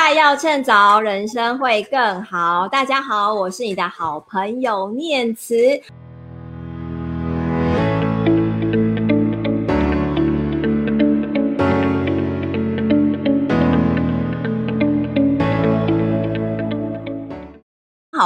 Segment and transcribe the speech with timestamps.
[0.00, 2.68] 败要趁早，人生会更好。
[2.68, 5.56] 大家好，我是你的好朋友念慈。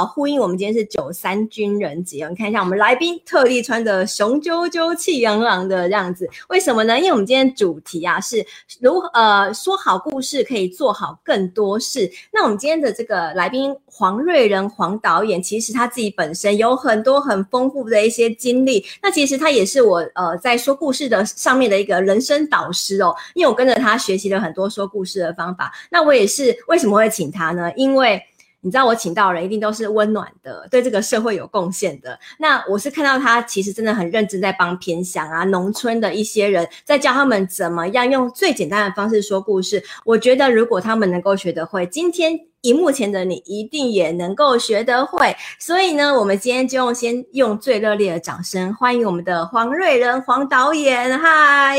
[0.05, 6.97] 呼应我们今天是九三军人节，你看一下我们来宾特地穿的雄赳赳、气昂昂的样子，为什么呢？
[6.97, 8.45] 因为我们今天主题啊是
[8.79, 12.11] 如呃说好故事可以做好更多事。
[12.31, 18.83] 那我们今天的这个来宾黄瑞仁黄导演，其实他自己本身有很多很丰富的一些经历。
[19.01, 25.71] 那其实他也是我呃在说故事的上面的一个人生导师哦，因为我跟着他学习了很多说故事的方法。
[25.89, 27.71] 那我也是为什么会请他呢？
[27.75, 28.21] 因为
[28.65, 32.17] 你知道我请到的人一定都是温暖的，对这个社会有贡献的。
[32.39, 39.83] 那我是看到他其实真的很认真在帮偏乡啊、农村的一些人，在教他们怎么样用最简单的方式说故事。
[40.05, 45.35] 我觉得如果他们能够学得会，今天荧幕前的你一定也能够学得会。
[45.59, 51.19] 所以呢，我们今天就用先用最热烈的掌声欢迎我们的黄瑞仁黄导演。
[51.19, 51.77] 嗨，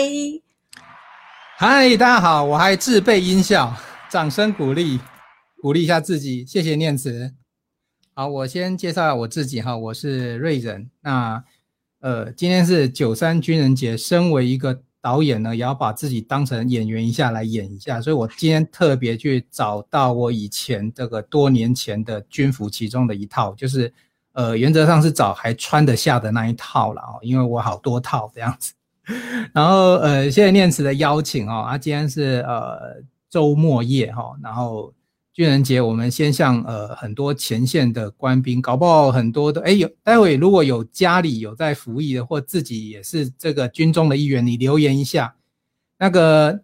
[1.56, 3.72] 嗨，大家好，我还自备音效，
[4.10, 5.00] 掌声鼓励。
[5.64, 7.32] 鼓励一下自己，谢谢念慈。
[8.12, 10.90] 好，我先介绍我自己哈，我是瑞仁。
[11.00, 11.42] 那
[12.00, 17.98] 呃，今天是九三军人节，身为一个导演呢，也要把自己当成演员一下来演一下。
[17.98, 23.90] 所以我今天特别去找到我以前这个多年前的军服其中的一套，就是
[24.34, 28.74] 呃，原则上是找还穿得下的那一套了哦，因为我好多套这样子。
[29.54, 34.92] 然后呃，谢谢念慈的邀请哦，啊，今天是呃周末夜哈，然后。
[35.34, 45.34] 军人节，我们先向呃很多前线的官兵，搞不好很多的哎有，待会如果有家里有在服役的，或自己也是这个军中的一员，你留言一下。
[45.98, 46.60] 那个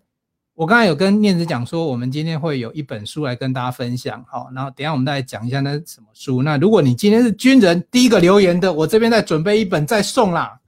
[0.54, 6.40] 我刚才有跟念子讲说，我们今天会有一本书来跟大家分享，好，然后等下我们再讲一下那什么书。
[6.40, 10.59] 那如果你今天是军人，第一个留言的，我这边再准备一本再送啦。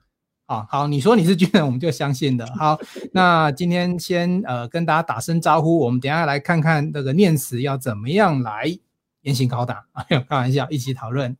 [0.52, 2.46] 好好，你说你是军人，我们就相信的。
[2.56, 2.78] 好，
[3.12, 8.64] 那今天先呃跟大家打声招呼，我们等下来看看那个念慈要怎么样来
[9.22, 11.34] 严刑拷打，哎呦，开玩笑，一起讨论。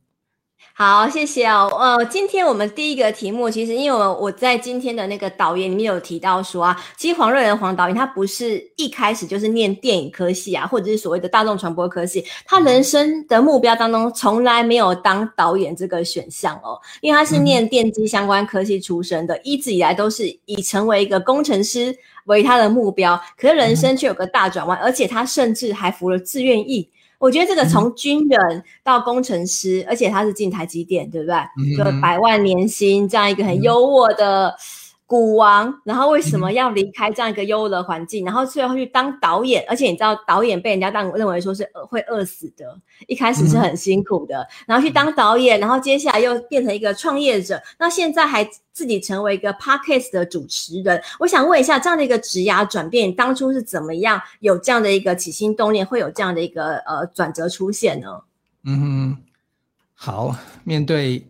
[0.74, 1.70] 好，谢谢哦。
[1.78, 26.88] 呃，今天我们第一个题目，其实因为我我在今天的那个导演里面有提到说啊，其实黄瑞仁黄导演他不是一开始就是念电影科系啊，或者是所谓的大众传播科系，他人生的目标当中从来没有当导演这个选项哦，因为他是念电机相关科系出身的，一直以来都是以成为一个工程师为他的目标，可是人生却有个大转弯，而且他甚至还服了志愿役。
[27.22, 31.36] 我觉得这个从军人到工程师，嗯、而且他是进台积电，对不对？
[31.36, 34.52] 嗯、就百万年薪这样一个很优渥的
[35.12, 39.62] 股王，嗯、然后为什么要离开这样一个优渥的环境，嗯、然后最后去当导演？
[39.68, 42.74] 而且你知道，导演被人家当认为说是会饿死的，
[43.06, 48.48] 一开始是很辛苦的，嗯、然后去当导演，然后接下来又变成一个创业者，那现在还。
[48.74, 58.22] 自己成为一个 podcast 的主持人，我想问一下，这样的一个职涯转变，你当初是怎么样有这样的一个起心动念，会有这样的一个呃转折出现呢？
[58.64, 59.16] 嗯哼，
[59.92, 60.34] 好，
[60.64, 61.22] 面对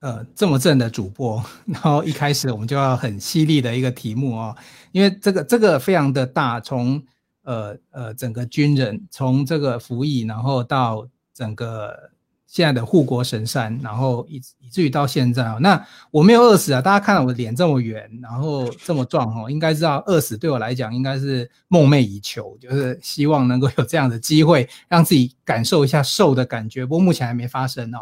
[0.00, 4.56] 呃这么正的主播，然后一开始我们就要很犀利的一个题目哦，
[4.92, 7.02] 因为这个这个非常的大，从
[7.44, 12.10] 呃呃整个军人从这个服役，然后到整个。
[12.52, 16.82] 现在的护国神山，然后以以至于到现在啊，那我没有饿死啊！
[16.82, 26.84] 大家看到我的脸这么圆，然后这么壮哈，应该知道饿死对我来讲应该是梦寐以求，就是希望能够有这样的机会，让自己感受一下瘦的感觉。
[26.84, 27.98] 不过目前还没发生哦。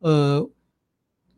[0.00, 0.50] 呃，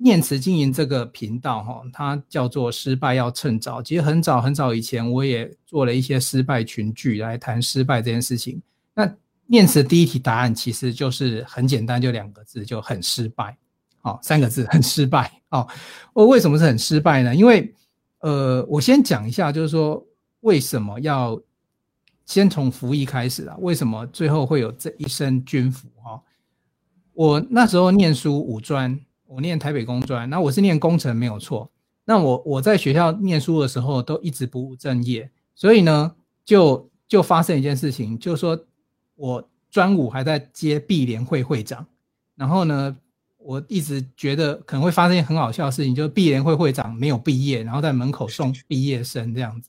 [0.02, 3.82] 念慈经营这个频道哈，它叫做失败要趁早。
[3.82, 8.62] 其实很早很早以前，我也做了一些失败群聚来谈失败这件事情。
[8.94, 13.56] 那念慈第一题答案其实就是很简单，就两个字，就很失败。
[14.00, 15.30] 哦，三个字，很失败。
[15.50, 15.68] 哦，
[16.14, 17.36] 我为什么是很失败呢？
[17.36, 17.74] 因为，
[18.20, 20.02] 呃，我先讲一下，就是说
[20.40, 21.38] 为什么要
[22.24, 23.56] 先从服役开始啊？
[23.58, 25.88] 为什么最后会有这一身军服？
[26.02, 26.22] 哈，
[27.12, 28.98] 我那时候念书五专，
[29.30, 31.70] 我念台北工专，那我是念工程没有错。
[32.04, 38.58] 那我我在学校念书的时候都一直不务正业，所以呢，就就发生一件事情，就是说。
[39.22, 41.86] 我专五还在接毕联会会长，
[42.36, 42.96] 然后呢，
[43.36, 49.68] 我一直觉得可能会发生一件很好笑的事情，就是毕联会会长没有毕业，然后在门口送毕业生这样子。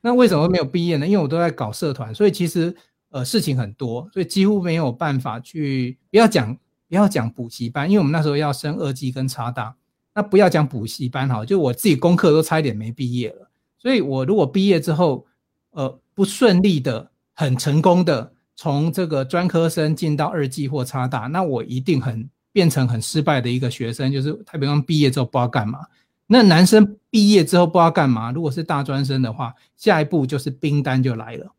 [0.00, 1.06] 那为什么没有毕业呢？
[1.06, 2.74] 因为我都在搞社团，所以其实
[3.10, 5.96] 呃事情很多，所以几乎没有办法去。
[6.10, 6.58] 不要讲
[6.92, 9.74] 不要讲补习班，因为我们那时候要升二技跟插大，
[10.14, 13.48] 那不要讲补习班哈，就我自己功课都差一点没毕业了。
[13.78, 15.24] 所以我如果毕业之后，
[15.70, 18.30] 呃不顺利的，很成功的。
[18.54, 25.78] 从这个专科生进到二技或插大，那我一定很变成很失败的一个学生，就是他比方毕业之后不知道干嘛。
[26.26, 31.50] 那男生毕业之后不知道干嘛，如果是大专生的话，下一步就是兵单就来了，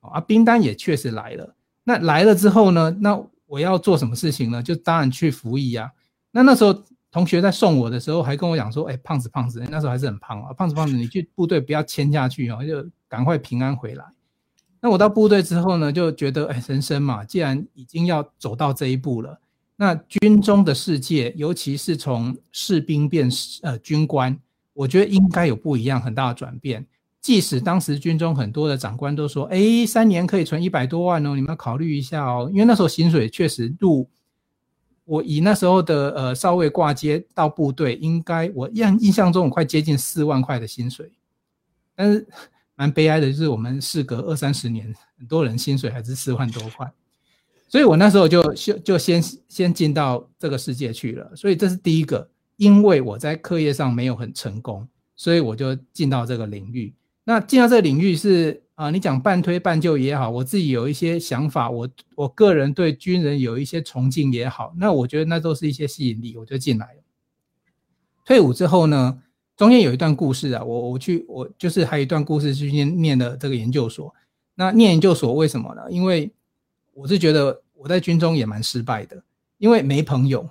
[0.00, 1.54] 啊，兵单也确实来了。
[1.84, 4.62] 那来了之后呢，那我要做什么事情呢？
[4.62, 5.90] 就当然去服役啊。
[6.30, 14.04] 那那时候同学在送我的时候，还跟我讲说：“哎，胖子胖子，那时候还是很胖啊，胖子胖子， 你去部队不要签下去哦，就赶快平安回来。”
[14.80, 19.40] 那我到部队之后呢，就觉得哎，人生嘛，既然已经要走到这一步了。
[19.74, 23.28] 那军中的世界，尤其是从士兵变
[23.62, 24.38] 呃军官，
[24.74, 26.86] 我觉得应该有不一样很大的转变。
[27.20, 34.08] 即使当时军中很多的长官都说：“哎，三年可以存一百多万哦，你们要考虑一下哦。”因为那时候薪水确实入，
[35.04, 41.12] 我以那时候的呃少尉挂接到部队，应该我印印象中我快接近四万块的薪水。
[41.94, 42.26] 但是
[42.76, 46.90] 蛮悲哀的就是，我们事隔二三十年，很多人薪水还是四万多块。
[47.66, 56.94] 所以我那时候就就就先先进到这个世界去了，所以这是第一个，因为我在课业上没有很成功，所以我就进到这个领域。
[57.28, 67.02] 那进到这个领域是啊、你讲半推半就也好，我自己有一些想法，我我个人对军人有一些崇敬也好，那我觉得那都是一些吸引力，我就进来了。
[68.24, 69.20] 退伍之后呢，
[69.58, 74.14] 中间有一段故事啊，我我去我就是还有一段故事去念念的这个研究所。
[74.54, 75.82] 那念研究所为什么呢？
[75.90, 76.32] 因为
[76.94, 79.22] 我是觉得我在军中也蛮失败的，
[79.58, 80.48] 因为没朋友。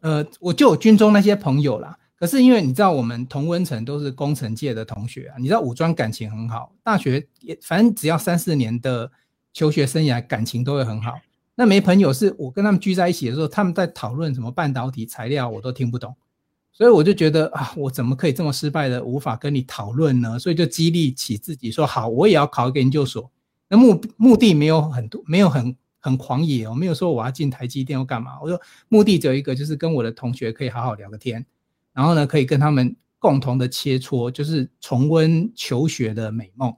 [0.00, 1.96] 呃，我就有军中那些朋友啦。
[2.18, 9.10] 可是因为你知道，我们同温层都是工程界的同学啊，你知道五专感情很好，大学也反正只要三四年的
[9.52, 11.20] 求学生涯，感情都会很好。
[11.54, 16.14] 那没朋友是我跟他们聚在一起的时候，他们在讨论什么半导体材料，我都听不懂。
[16.72, 20.38] 所以我就觉得啊，我怎么可以这么失败的，无法跟你讨论呢？
[20.38, 23.28] 所以就激励起自己说，好，我也要考一个研究所。
[23.68, 28.40] 那目目的没有很多，没有很很狂野哦，没有说我要进台积电要干嘛。
[28.40, 31.44] 我说目的只有一个，就是跟我的同学可以好好聊个天，
[31.98, 36.72] 然后呢，可以跟他们共同的切磋，就是重温求学的美梦。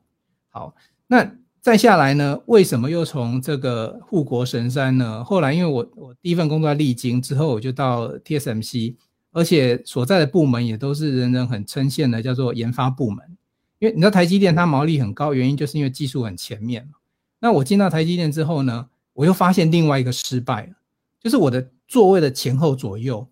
[0.49, 0.75] 好，
[1.06, 1.31] 那
[1.61, 5.22] 再下来呢，为什么又从这个护国神山呢？
[5.22, 8.96] 后来因为我我第一份工作在力晶之后，我就到 TSMC，
[9.31, 13.37] 而且所在的部门也都是人人很称羡的，叫做研发部门。
[13.78, 16.93] 因为你知道台积电它毛利很高，原因就是因为技术很前面嘛。
[17.40, 20.72] 那我进到台积电之后呢，我又发现另外一个失败，
[21.20, 23.28] 就是我的座位的前后左右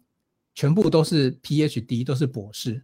[0.58, 2.82] 全部都是 PhD，都是博士，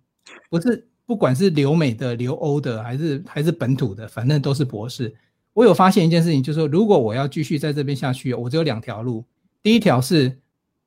[0.49, 5.13] 不是不管是留美的、留欧的，还是还是本土的，反正都是博士。
[5.53, 9.25] 我有发现一件事情，就是说如果我要继续在这边下去，我只有两条路。
[9.61, 10.39] 第一条是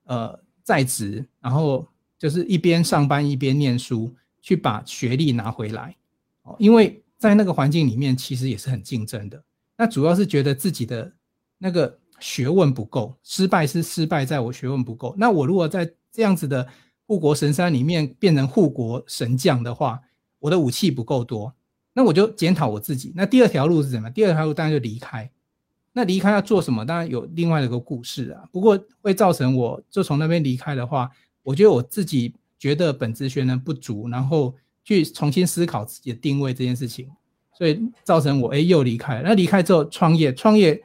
[0.06, 1.86] 呃在职，然后
[2.18, 5.94] 就是一边上班一边念书，去把学历拿回来。
[6.44, 9.44] 哦因为在那个环境里面，其实也是很竞争的。
[9.76, 11.12] 那主要是觉得自己的
[11.58, 15.14] 那个学问不够，失败是失败在我学问不够。
[15.18, 16.68] 那我如果在这样子的
[17.06, 20.02] 护国神山里面变成护国神将的话，
[20.40, 21.54] 我的武器不够多，
[21.94, 23.14] 那我就检讨我自己。
[23.16, 24.10] 那第二条路是什么？
[24.10, 25.30] 第二条路当然就离开。
[25.94, 26.84] 那离开要做什么？
[26.84, 28.44] 当然有另外的一个故事啊。
[28.52, 31.12] 不过会造成我就从那边离开的话，
[31.44, 34.56] 我觉得我自己觉得本职学能不足，然后。
[34.88, 37.10] 去重新思考自己的定位这件事情，
[37.58, 39.22] 所以造成我哎又离开。
[39.22, 40.82] 那离开之后创业，创业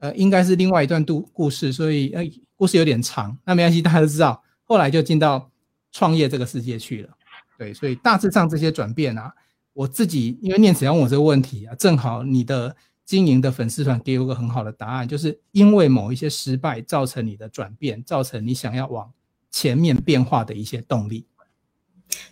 [0.00, 3.38] 呃应该是另外一段故故事，所以呃故事有点长。
[3.44, 4.42] 那没关系，大家都知道。
[4.66, 5.50] 后来就进到
[5.92, 7.10] 创业这个世界去了。
[7.56, 9.32] 对，所以大致上这些转变啊，
[9.72, 19.10] 我自己因为念慈要问我这个问题啊，正好你的经营的粉丝团给我个很好的答案，就是因为某一些失败造成你的转变，造成你想要往
[19.50, 21.24] 前面变化的一些动力。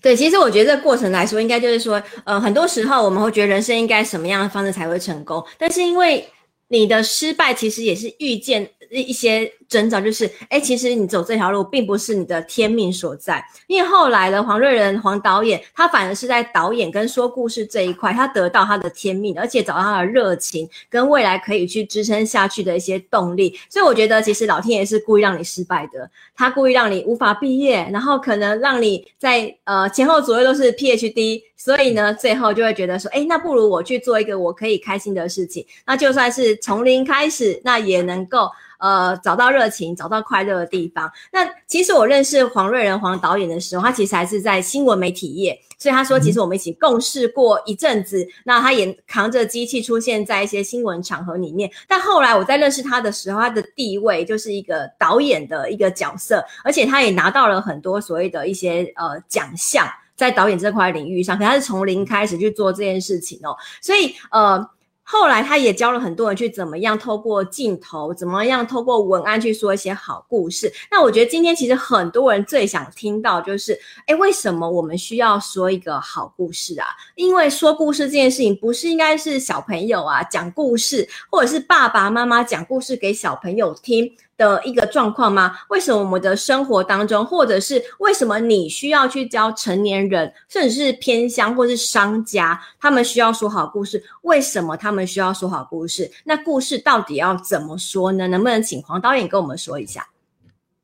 [0.02, 6.28] 对，其实我觉得这个过程来说，应该就是说，呃，很多时候我们会觉得人生应该什么样的方式才会成功，但是因为
[6.68, 9.50] 你的失败，其实也是遇见一些。
[9.68, 23.59] 征兆就是，哎，其实你走这条路并不是你的天命所在，因为后来的黄瑞仁黄导演，他反而是在导演跟说故事这一块，他得到他的天命，而且找到他的热情跟未来可以去支撑下去的一些动力。
[23.68, 38.49] 所以我觉得，其实老天爷是故意让你失败的，他故意让你无法毕业，然后可能让你在呃前后左右都是 PhD，所以呢，最后就会觉得说，哎，那不如我去做一个我可以开心的事情，那就算是从零开始，那也能够。
[38.84, 41.10] 呃，找到热情，找到快乐的地方。
[41.32, 48.22] 那其实我认识黄瑞仁黄导演的时候，他其实还是在新闻媒体业，所以他说，其实我们一起共事过一阵子。
[48.22, 51.70] 嗯、那他也扛着机器出现在一些新闻场合里面。
[51.88, 61.38] 但后来我在认识他的时候，他的地位就是一个导演的一个角色，而且他也拿到了很多所谓的一些呃奖项，在导演这块领域上。
[61.38, 64.68] 可他是从零开始去做这件事情哦，所以呃。
[65.04, 70.73] 后来他也教了很多人去怎么样透过镜头，怎么样透过文案去说一些好故事。
[70.90, 76.87] 那我觉得今天其实很多人最想听到就是，哎，为什么我们需要说一个好故事啊？
[77.16, 85.56] 因为说故事这件事情不是应该是小朋友啊讲故事，或者是爸爸妈妈讲故事给小朋友听的一个状况吗？
[85.68, 94.02] 为什么我们的生活当中，或者是为什么你需要去教成年人，甚至是偏乡或是商家，他们需要说好故事？
[94.22, 96.10] 为什么他们需要说好故事？
[96.24, 98.26] 那故事到底要怎么说呢？
[98.28, 100.08] 能不能请黄导演跟我们说一下？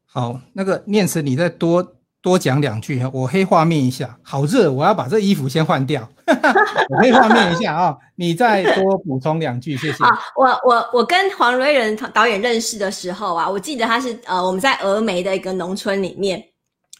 [0.07, 4.17] 好，那个念慈，你再多多讲两句，我黑画面一下。
[4.23, 6.07] 好热，我要把这衣服先换掉。
[6.27, 10.05] 我黑画面一下啊、你再多补充两句，谢谢。
[10.37, 16.43] 我我我跟黄瑞仁导演认识的时候啊，我记得他是呃我们在峨眉的一个农村里面，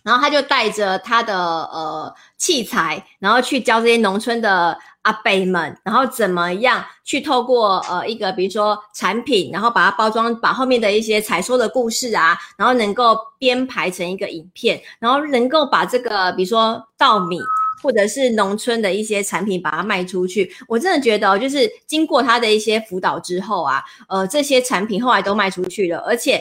[0.03, 17.39] 然后他就带着他的呃器材，然后去教这些农村的阿伯们，然后怎么样去透过呃一个比如说产品，然后把它包装，把后面的一些采收的故事啊，然后能够编排成一个影片，然后能够把这个比如说稻米。
[17.83, 26.39] 或者是农村的一些产品，把它卖出去，我真的觉得，就是经过他的一些辅导之后啊，呃，这些产品后来都卖出去了，而且。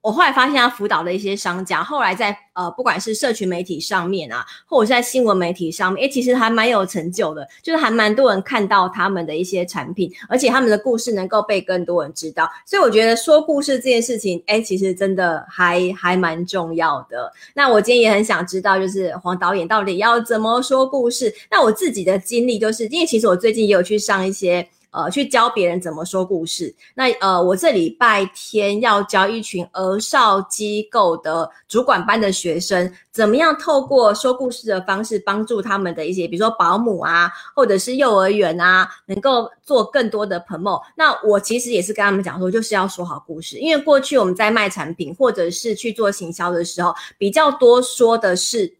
[0.00, 12.48] 我后来发现，他辅导的一些商家，后来在呃，不管是社群媒体上面啊，或者是在新闻媒体上面，诶，其实还蛮有成就的，就是还蛮多人看到他们的一些产品，而且他们的故事能够被更多人知道。
[12.64, 17.32] 所以我觉得说故事这件事情，诶，其实真的还还蛮重要的。
[17.54, 21.34] 那我今天也很想知道，就是黄导演到底要怎么说故事？
[21.50, 24.68] 那我自己的经历就是，因为其实我最近也有去上一些。
[24.90, 26.74] 呃，去教别人怎么说故事。
[26.94, 40.80] 那呃，我这礼拜天要教一群儿少机构的主管班的学生，怎么样透过说故事的方式，帮助他们的一些，比如说保姆啊，或者是幼儿园啊，能够做更多的 promo。
[40.96, 48.78] 那我其实也是跟他们讲说，就是要说好故事，因为过去我们在卖产品或者是去做行销的时候，比较多说的是。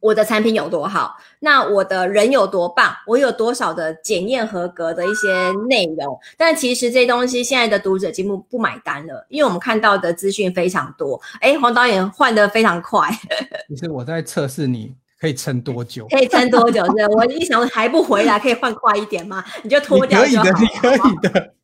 [0.00, 1.16] 我的产品有多好？
[1.40, 2.92] 那我的人有多棒？
[3.06, 6.18] 我有多少的检验合格的一些内容？
[6.36, 11.20] 但其实这些东西现在的读者节目不买单了，因为我们看到的资讯非常多。
[11.40, 13.08] 哎，黄导演换的非常快。
[13.68, 16.06] 其实我在测试你可以撑多久？
[16.10, 16.84] 可以撑多久？
[16.86, 19.44] 是，我一想还不回来，可以换快一点吗？
[19.62, 20.42] 你就脱掉就。
[20.42, 21.54] 可以的，你可以的。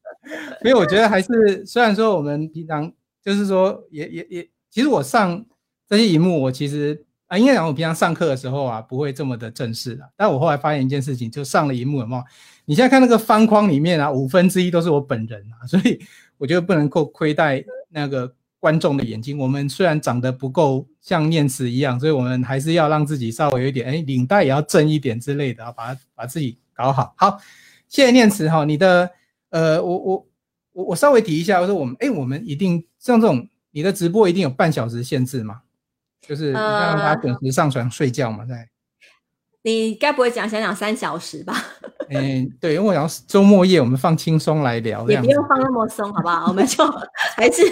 [0.65, 2.93] 因为我觉得还是，虽然说我们平常
[3.25, 5.45] 就是说，也也也，其实我上
[5.89, 7.05] 这些荧幕，我其实。
[7.27, 10.09] 啊，应该讲我平常上课的时候啊，不会这么的正式的。
[10.17, 12.23] 但我后来发现一件事情，就上了荧幕有没有？
[12.67, 15.99] 你现在看那个方框里面啊，五分之一都是我本人啊， 所以
[16.39, 19.39] 我觉得不能够亏待那个观众的眼睛。
[19.39, 27.15] 我们虽然长得不够像念慈一样，所以我们还是要让自己稍微有一点，哎，领带也要正一点之类的啊，把把自己搞好。
[27.17, 27.39] 好，
[27.89, 29.11] 谢谢念慈哈，你的
[29.51, 30.27] 呃，我我
[30.73, 35.63] 我我稍微提一下，我说我们，哎，我们一定像这种，你的直播一定有半小时限制吗？
[36.29, 38.67] 就是你让他准时上床睡觉嘛，在、呃。
[39.63, 41.55] 你该不会讲想讲三小时吧？
[42.11, 46.45] 嗯、欸，对，因为我要周末夜我们放轻松来聊，也不用放那么松，好不好？
[46.49, 46.85] 我们就
[47.35, 47.63] 还是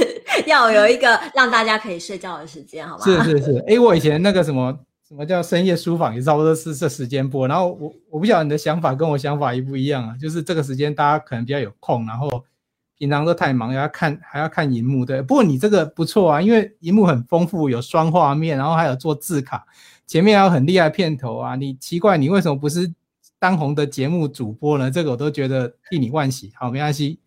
[0.47, 3.05] 要有一个让大家可以睡觉的时间，好吧？
[3.05, 4.75] 是是是，哎、欸，我以前那个什么
[5.07, 7.47] 什么叫深夜书房，也差不多是这时间播。
[7.47, 10.17] 然后我我不晓得你的想法跟我想法一不一样啊？
[10.19, 12.43] 就是这个时间大家可能比较有空，然后。
[13.03, 15.21] 平常都太忙，要看还要看荧幕，对。
[15.21, 19.67] 不过你这个不错啊，因为荧幕很丰富，有双画面，然后还有做字卡，
[20.07, 21.57] 前面还有很厉害片头啊。
[21.57, 22.95] 你奇怪，你为什么不是
[23.41, 24.89] 当红的节目主播呢？
[24.89, 26.53] 这个我都觉得替你惋惜。
[26.55, 27.19] 好，没关系。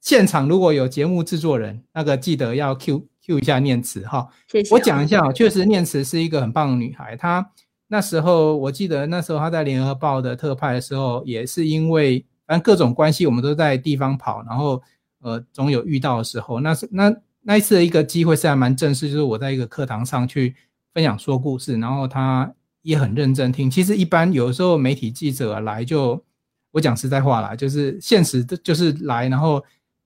[0.00, 4.26] 现场如果有节目制作人，那个记得要 Q Q 一下念慈哈。
[4.48, 4.74] 谢谢。
[4.74, 7.16] 我讲一下，确实念慈是一个很棒的女孩。
[7.16, 7.48] 她
[7.86, 14.82] 那时候我记得那时候她在联合报的特派的时候，也是因为反正各种关系，我们都在地方跑，然后。
[15.22, 20.54] 呃，总有遇到的时候，那是那那一次的一个机会是还蛮正式，就是我在一个课堂上去
[20.94, 22.50] 分享说故事，然后他
[22.82, 23.70] 也很认真听。
[23.70, 26.22] 其实一般有时候媒体记者来就，
[26.70, 29.62] 我讲实在话啦，就是现实的，就是来然后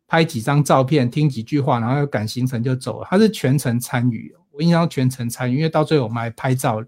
[0.08, 3.06] 拍几张照片，听几句话，然后赶行程就走了。
[3.08, 6.84] 他是全程参与，我印象全程参与，因为到最后我们还拍照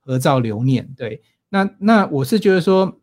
[0.00, 0.88] 合照留念。
[0.96, 3.00] 对，那那我是觉得说，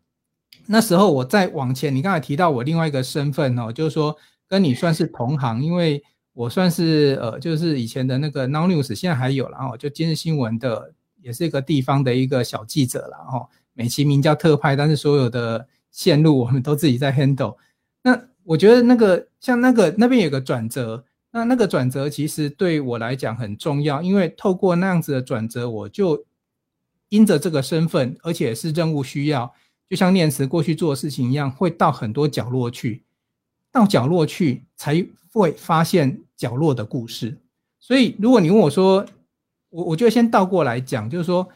[0.66, 4.16] 那时候我再往前，你刚才提到我另外一个身份哦，就是说。
[4.48, 13.48] 跟你算是同行，因为我算是呃，就是以前的那个 Now News，现在还有，然后就今日新闻的，也是一个地方的一个小记者了哈。
[13.72, 17.56] 美其名叫特派，但是所有的线路我们都自己在 handle。
[18.02, 26.26] 那我觉得那个像那个那边有个转折，那那个转折其实对我来讲很重要，因为透过那样子的转折，我就
[27.10, 29.54] 因着这个身份，而且是任务需要，
[29.88, 33.03] 就像念慈过去做的事情一样，会到很多角落去。
[33.74, 37.36] 到角落去才会发现角落的故事。
[37.80, 39.04] 所以，如果你问我说，
[39.68, 41.46] 我我就先倒过来讲，就是说，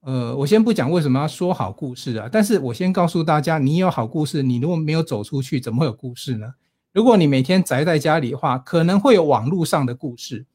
[0.00, 6.54] 呃，我先不讲为什么要说好故事啊，但是我先告诉大家，你有好故事，你如果没有走出去，怎么会有故事呢？
[6.94, 10.46] 如果你每天宅在家里的话，可能会有网络上的故事。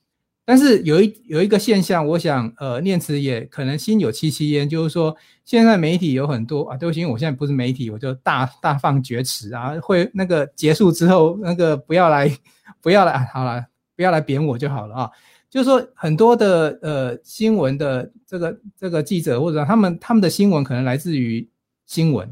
[0.44, 12.30] 但是有一有一个现象，我想，呃，念慈也可能心有戚戚焉，就是说，现在媒体有很多啊，对不起，我现在不是媒体，我就大大放厥词啊，会那个结束之后，那个不要来，
[12.82, 13.64] 不要来，好了，
[13.96, 15.12] 不要来贬我就好了啊。
[15.48, 21.48] 就是说，很多的呃新闻的这个这个记者或者他们他们的新闻可能来自于
[21.86, 22.28] 新闻，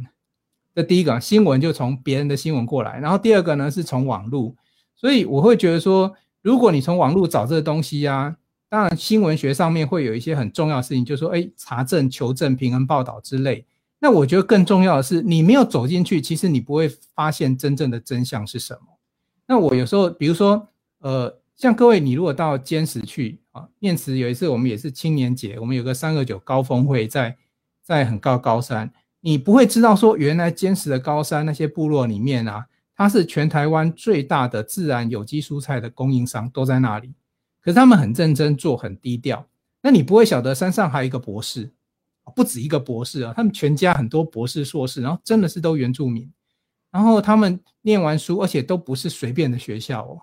[0.74, 4.56] 这第一个新闻就从别人的新闻过来，然后第二个呢是从网络，
[4.96, 6.12] 所以我会觉得说。
[6.42, 8.36] 如果你从网络找这个东西啊，
[8.70, 13.66] 当然新闻学上面会有一些很重要的事情，就是说，哎，查证、求证、平衡报道之类。
[14.00, 18.98] 那我觉得更重要的是，你没有走进去，其实你不会发现真正的真相是什么。
[19.48, 20.68] 那我有时候，比如说，
[21.00, 27.36] 呃，像各位，你如果到尖石去啊，念慈有一次我们也是青年节，我们有个三二九高峰会在
[27.84, 32.68] 在很高高山，你不会知道说，原来尖石的高山那些部落里面啊。
[33.00, 37.14] 它是全台湾最大的自然有机蔬菜的供应商，都在那里。
[37.62, 39.48] 可是他们很认真做，很低调。
[39.82, 41.72] 那你不会晓得山上还有一个博士，
[42.36, 46.30] 不止一个博士啊，他们全家很多博士、硕士，然后真的是都原住民。
[46.92, 50.20] 然后他们念完书，而且都不是随便的学校哦，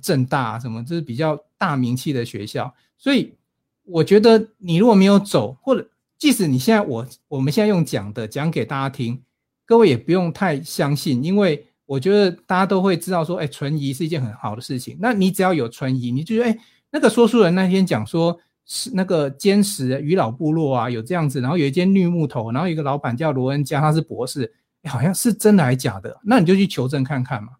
[0.00, 2.72] 政大什么，这是比较大名气的学校。
[2.96, 3.34] 所以
[3.82, 9.20] 我觉得你如果没有走，或者即使你现在我我们现在用讲的讲给大家听，
[9.64, 11.66] 各位也不用太相信，因为。
[11.86, 14.98] 我觉得大家都会知道说，哎，存疑是一件很好的事情。
[15.00, 16.58] 那你只要有存疑，你就觉得，哎，
[16.90, 24.52] 那个说书人那天讲说，是那个尖石渔老部落啊，有这样子，然后有一间绿木头，然后有一个老板叫罗恩加，他是博士，
[24.84, 26.18] 好像是真的还是假的？
[26.24, 27.50] 那你就去求证看看嘛。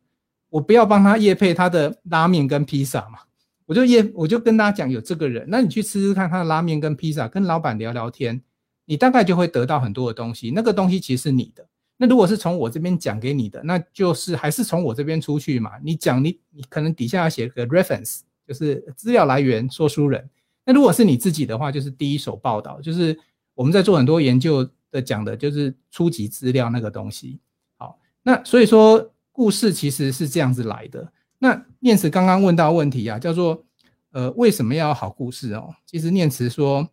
[0.48, 3.20] 我不要帮他业配他的拉面跟披萨嘛，
[3.66, 8.42] 我就业我就跟大家讲有这个人，那你去吃吃看他的拉面跟披萨，跟老板聊聊天，
[8.86, 10.50] 你大概就会得到很多的东西。
[10.50, 11.64] 那个东西其实是你的。
[11.98, 15.70] 那如果是从我这边讲给你的，那就是还是从我这边出去嘛。
[15.82, 20.28] 你讲你你可能底下要写个 reference，就是资料来源说书人。
[20.66, 23.18] 那如果是你自己的话，就是第一手报道，就是
[23.54, 27.40] 我们在做很多研究的讲的，就是初级资料那个东西。
[27.78, 31.10] 好，那所以说故事其实是这样子来的。
[31.38, 33.64] 那念慈刚刚问到问题啊，叫做
[34.12, 35.74] 呃为什么要好故事哦？
[35.86, 36.86] 其实念慈说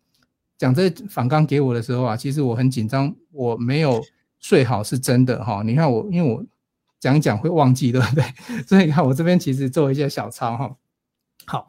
[0.56, 4.02] 讲这访纲给我的时候啊，其实我很紧张，我没有。
[4.44, 6.44] 睡好是真的哈，你看我，因为我
[7.00, 8.22] 讲讲会忘记，对不对？
[8.68, 10.76] 所以你看我这边其实做一些小抄哈。
[11.46, 11.68] 好，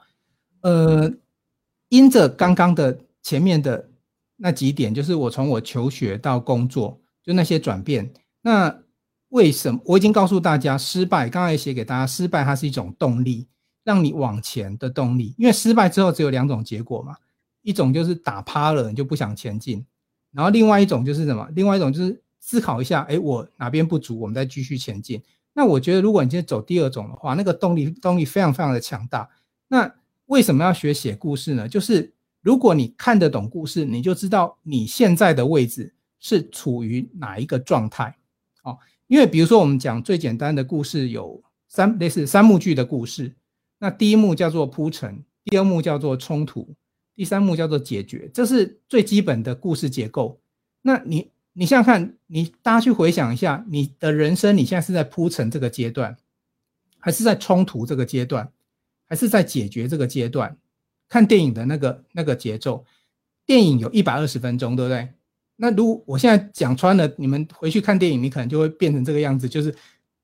[0.59, 1.09] 呃，
[1.88, 3.89] 因着刚刚的前面的
[4.35, 8.11] 那几点，就是我从我求学到工作，就那些转变。
[8.41, 8.77] 那
[9.29, 13.47] 为什么我已经告诉大家，失败刚才写给大家，失败它是一种动力，
[13.85, 15.33] 让你往前的动力。
[15.38, 17.15] 因为失败之后只有两种结果嘛，
[17.61, 19.79] 一种就是打趴了，你就不想前进；
[20.33, 21.47] 然后另外一种就是什么？
[21.55, 22.21] 另外一种就是。
[22.45, 25.19] 思考一下，哎，我哪边不足，我们再继续前进。
[25.51, 29.27] 那我觉得，如果你今天走第二种的话，那个动力动力非常非常的强大。
[29.67, 29.91] 那
[30.27, 31.67] 为什么要学写故事呢？
[31.67, 38.15] 就是如果你看得懂故事，你就知道你现在的位置是处于哪一个状态。
[38.62, 38.77] 哦，
[39.08, 43.34] 因为比如说我们讲最简单的故事有三类似三幕剧的故事。
[43.79, 46.75] 那第一幕叫做铺陈，第二幕叫做冲突，
[47.15, 50.39] 第三幕叫做解决，这是最基本的故事结构。
[50.84, 51.31] 那你。
[51.57, 56.17] 你想想看，你大家去回想一下，你的人生你现在是在铺陈这个阶段，
[56.99, 58.51] 还是在冲突这个阶段，
[59.07, 60.57] 还是在解决这个阶段？
[61.07, 62.83] 看电影的那个那个节奏，
[63.45, 65.07] 电影有一百二十分钟，对不对？
[65.55, 69.73] 那如果我现在讲穿了，你们回去看电影，你可能就会变成这个样子，就是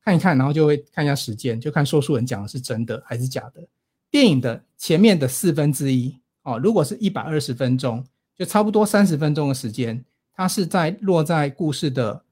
[0.04, 3.66] 看一看，然后就会看一下时间，就看说书人讲的是真的还是假的。
[4.10, 6.14] 电影的前面的四分之一
[6.44, 10.04] 哦，如果是一百二十分钟，就差不多三十分钟的时间。
[10.34, 12.24] 它是在落在故事的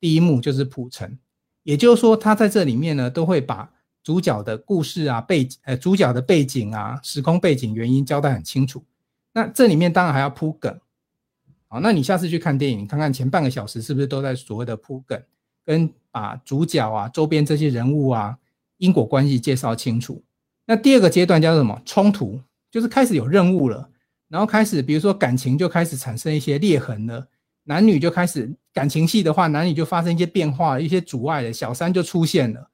[0.00, 1.18] 第一幕，就是铺陈，
[1.64, 3.70] 也就是说，他在这里面呢，都会把
[4.02, 8.82] 主角的故事啊、背呃主角的背景啊、时空背景原因交代很清楚。
[9.32, 10.80] 那这里面当然还要铺梗，
[11.66, 15.20] 好，那你下次去看电影，你看看前半个小时是不是都在所谓的铺梗，
[15.64, 18.38] 跟把主角啊、周边这些人物啊、
[18.78, 20.22] 因果关系介绍清楚。
[20.64, 21.82] 那第二个阶段叫做什么？
[21.84, 22.40] 冲突，
[22.70, 23.90] 就是开始有任务了，
[24.28, 27.26] 然后开始比如说感情就开始产生一些裂痕了。
[27.68, 32.70] 男女就开始感情戏的话，男女就发生一些变化，一些阻碍的小三就出现了。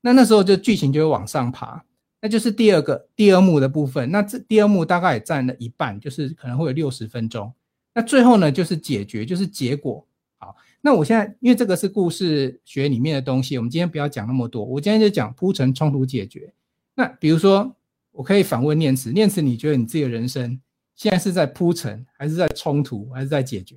[0.00, 1.84] 那那时候就剧情就会往上爬，
[2.22, 4.10] 那就是第二个第二幕的部分。
[4.10, 7.52] 那这第二幕大概也占了一半，就是可能会有六十分钟。
[7.94, 10.02] 那最后呢，就是解决，就是结果。
[10.38, 16.50] 好，那我现在因为这个是故事学里面的东西，我们今天不要讲那么多，我今天就讲铺陈冲突解决。
[16.94, 17.70] 那比如说，
[18.12, 20.58] 我可以反问念慈，念慈，你觉得你自己的人生
[20.96, 23.76] 现在是在铺陈，还是在冲突，还是在解决？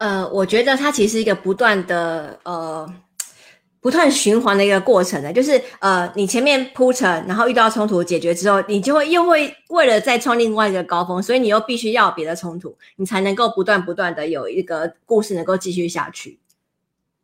[0.00, 2.92] 呃，我觉得它其实是一个不断的呃。
[3.82, 16.38] 不断循环的一个过程呢，就是呃，你前面铺陈，然后遇到冲突解决之后，你就会又会为了再创另外一个高峰，所以你又必须要有别的冲突，你才能够不断不断的有一个故事能够继续下去。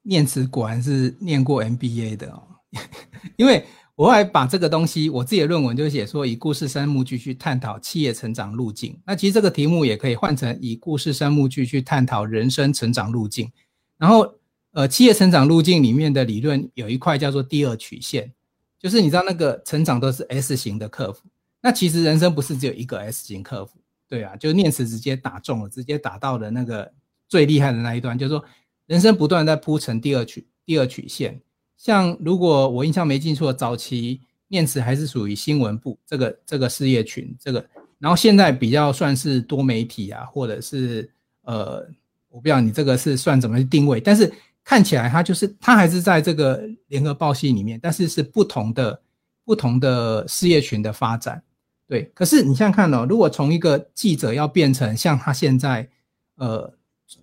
[0.04, 2.42] 念慈果然是念过 MBA 的哦，
[3.36, 3.62] 因为
[3.96, 8.96] 我后来把这个东西，我自己的论文就写说，以故事三幕剧去探讨企业成长路径。
[9.04, 13.50] 那其实这个题目也可以换成以故事三幕剧去探讨人生成长路径，
[13.98, 14.32] 然后。
[14.72, 18.30] 呃，企业成长路径里面的理论有一块叫做第二曲线，
[18.78, 21.16] 就是你知道那个成长都是 S 型的 curve，
[21.62, 23.70] 那其实人生不是只有一个 S 型 curve，
[24.06, 26.92] 对啊，就念慈直接打中了，直接打到了那个
[27.26, 28.44] 最厉害的那一段，就是说
[28.84, 31.40] 人生不断在铺成第二曲第二曲线。
[31.76, 37.64] 像如果我印象没记错，早期念慈还是属于新闻部这个这个事业群，这个，
[37.98, 41.10] 然后现在比较算是多媒体啊，或者是
[41.42, 41.86] 呃，
[42.28, 44.32] 我不知道你这个是算怎么去定位，但是。
[44.68, 49.00] 看起来他就是他还是在这个联合报系里面，但是是不同的
[49.44, 51.40] 不同的事业群的发展，
[51.86, 52.10] 对。
[52.12, 55.88] 可是你想想看哦，如果从一个记者要变成像他现在，
[56.34, 56.68] 呃，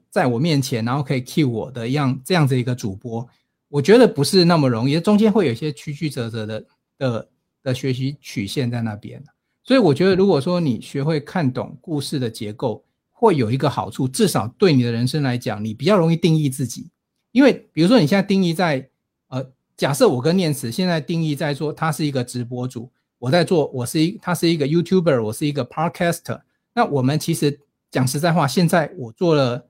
[0.09, 3.27] 在我面前，然后可以 cue 我的一样这样子一个主播，
[3.73, 6.65] 我觉得不是那么容易，中间会有一些曲曲折折的
[6.99, 7.29] 的
[7.63, 9.23] 的学习曲线在那边。
[9.63, 16.91] 所以我觉得，如果说你学会看懂故事的结构，会有一个好处，至少对你的人生来讲，你比较容易定义自己。
[17.31, 18.87] 因为比如说你现在定义在，
[19.29, 19.43] 呃，
[19.75, 26.41] 假设我跟念慈现在定义在说他是一个直播主，我在做，我是一，他是一个 YouTuber，我是一个 Podcaster。
[26.75, 27.59] 那我们其实
[27.89, 29.67] 讲实在话，现在我做了，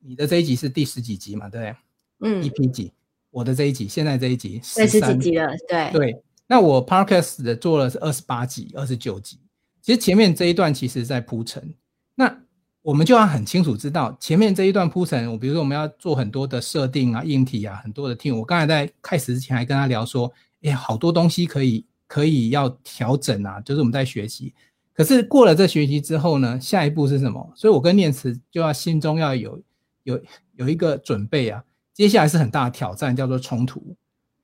[0.00, 1.76] 你的这一集是第十几集嘛，对不对？
[2.20, 2.92] 嗯一 P 几？
[3.34, 6.22] 我的这一集，现在这一集十十几集了，对对。
[6.46, 9.40] 那我 Podcast 的做了是二十八集、二十九集，
[9.82, 11.74] 其实前面这一段其实在铺陈。
[12.14, 12.32] 那
[12.80, 18.36] 我们就要很清楚知道前面这一段铺陈，我比如说我们要做很多的设定啊、硬体啊，很多的 team。
[18.36, 24.54] 我刚才在开始之前还跟他聊说，哎，好多东西可以可以要调整啊，就是我们在学习。
[24.92, 27.52] 可是过了这学习之后呢，下一步是什么？
[27.56, 29.60] 所以我跟念慈就要心中要有
[30.04, 30.20] 有
[30.54, 31.64] 有一个准备啊。
[31.94, 33.96] 接下来是很大的挑战，叫做冲突。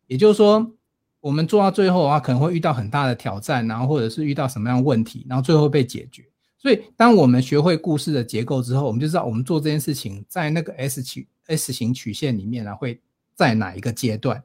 [0.07, 0.73] 也就是说，
[1.21, 6.25] 我们做到最后的话，可能会遇到很大的挑战，然后或者是遇到什么样的问题，然后最后被解决。
[6.57, 13.01] 所以，当我们学会故事的结构之后，我们就知道我们做这件事情在那个 S 曲 S 型曲线里面呢，会
[13.35, 14.43] 在哪一个阶段？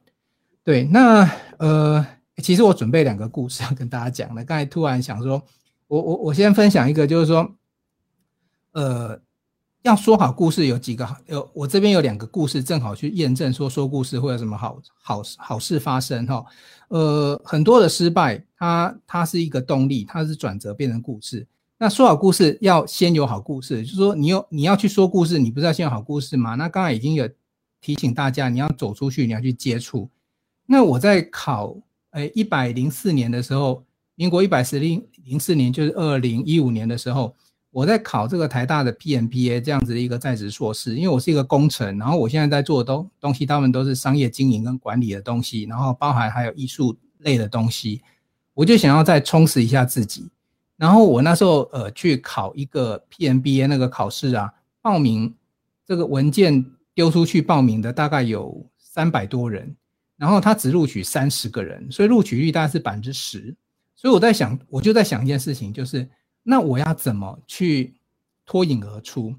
[0.64, 2.06] 对，那呃，
[2.38, 4.44] 其实我准备两个故事要跟大家讲的。
[4.44, 5.42] 刚才突然想说，
[5.88, 7.54] 我我我先分享一个，就是说，
[8.72, 9.20] 呃，
[9.86, 16.44] 要说好故事有几个好，有我这边有两个故事，正好去验证说说故事会有什么好好好事发生哈。
[16.88, 21.46] 呃，很多的失败，它它是一个动力，它是转折变成故事。
[21.78, 26.56] 那说好故事要先有好故事，就是说你有你要去说故事，你不是要先有好故事吗？
[26.56, 27.28] 那刚才已经有
[27.80, 30.10] 提醒大家，你要走出去，你要去接触。
[30.66, 31.76] 那我在考
[32.10, 33.84] 诶一百零四年的时候，
[34.16, 37.36] 民国一百零零四年就是二零一五年的时候，
[37.76, 48.00] 我在考这个台大的 PMBA 这样子的一个在职硕士，因为我是一个工程，然后我现在在做的东东西，他们都是商业经营跟管理的东西，然后包含还有艺术类的东西，
[48.54, 50.26] 我就想要再充实一下自己。
[50.78, 55.34] 然后我那时候呃去考一个 PMBA 那个考试啊，报名
[55.86, 59.76] 这个文件丢出去报名的大概有三百多人，
[60.16, 63.54] 然后他只录取三十个人，所以录取率大概是百分之十。
[63.94, 66.08] 所以我在想，我就在想一件事情，就是
[66.48, 67.96] 那我要怎么去
[68.44, 69.34] 脱颖而出？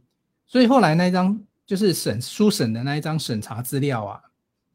[0.46, 4.22] 所以后来那一张就是审书审的那一张审查资料啊，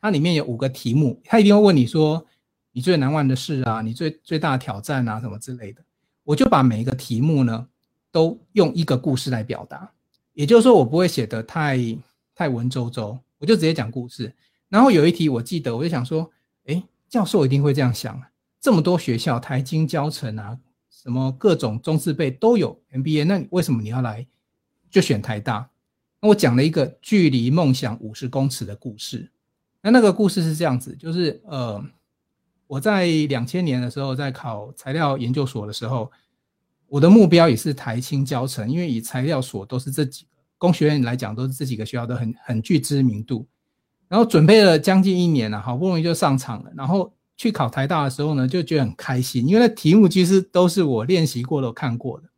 [0.00, 2.26] 它里面有五个题目，他一定会问你说
[2.72, 5.82] 你最难忘的事啊，你最最大的挑战啊什么之类的。
[6.24, 7.68] 我就把每一个题目呢，
[8.10, 9.92] 都用一个故事来表达，
[10.32, 11.78] 也就是说，我不会写得太
[12.34, 14.34] 太文绉绉，我就直接讲故事。
[14.70, 16.30] 然后有一题我记得，我就想说，
[16.64, 18.22] 诶，教授一定会这样想，
[18.58, 20.58] 这么多学校，台经教成啊，
[21.02, 24.26] 什么各种中四辈都有 MBA，那你为什么你要来
[24.90, 25.68] 就选台大？
[26.20, 29.30] 那我讲了一个距离梦想五十公尺的故事。
[29.80, 31.84] 那那个故事是这样子，就是呃。
[32.68, 36.10] 我在两千年的时候，在考材料研究所的时候，
[36.86, 43.46] 我的目标也是台清交成，因为以材料所都是这几个工学院来讲，都是这几个学校都很很具知名度。
[44.08, 46.72] 然后准备了将近一年了，好不容易就上场了。
[46.74, 52.28] 然后去考台大的时候呢，就觉得很开心，因为那题目其实都是我练习过的、看过的。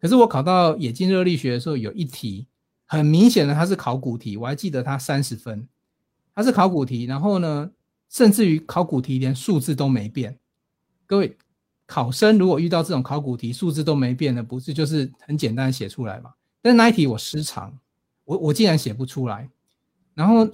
[0.00, 2.46] 可是我考到冶金热力学的时候，有一题
[2.86, 5.66] 很明显的它是考古题，我还记得它三十分，
[6.34, 7.70] 它是考古题，然后呢，
[8.10, 10.36] 甚至于考古题连数字都没变。
[11.06, 11.36] 各位
[11.86, 16.32] 考生如果遇到这种考古题数字都没变的，不是就是很简单写出来嘛？
[16.60, 17.72] 但那一题我失常，
[18.24, 19.48] 我我竟然写不出来，
[20.14, 20.48] 然后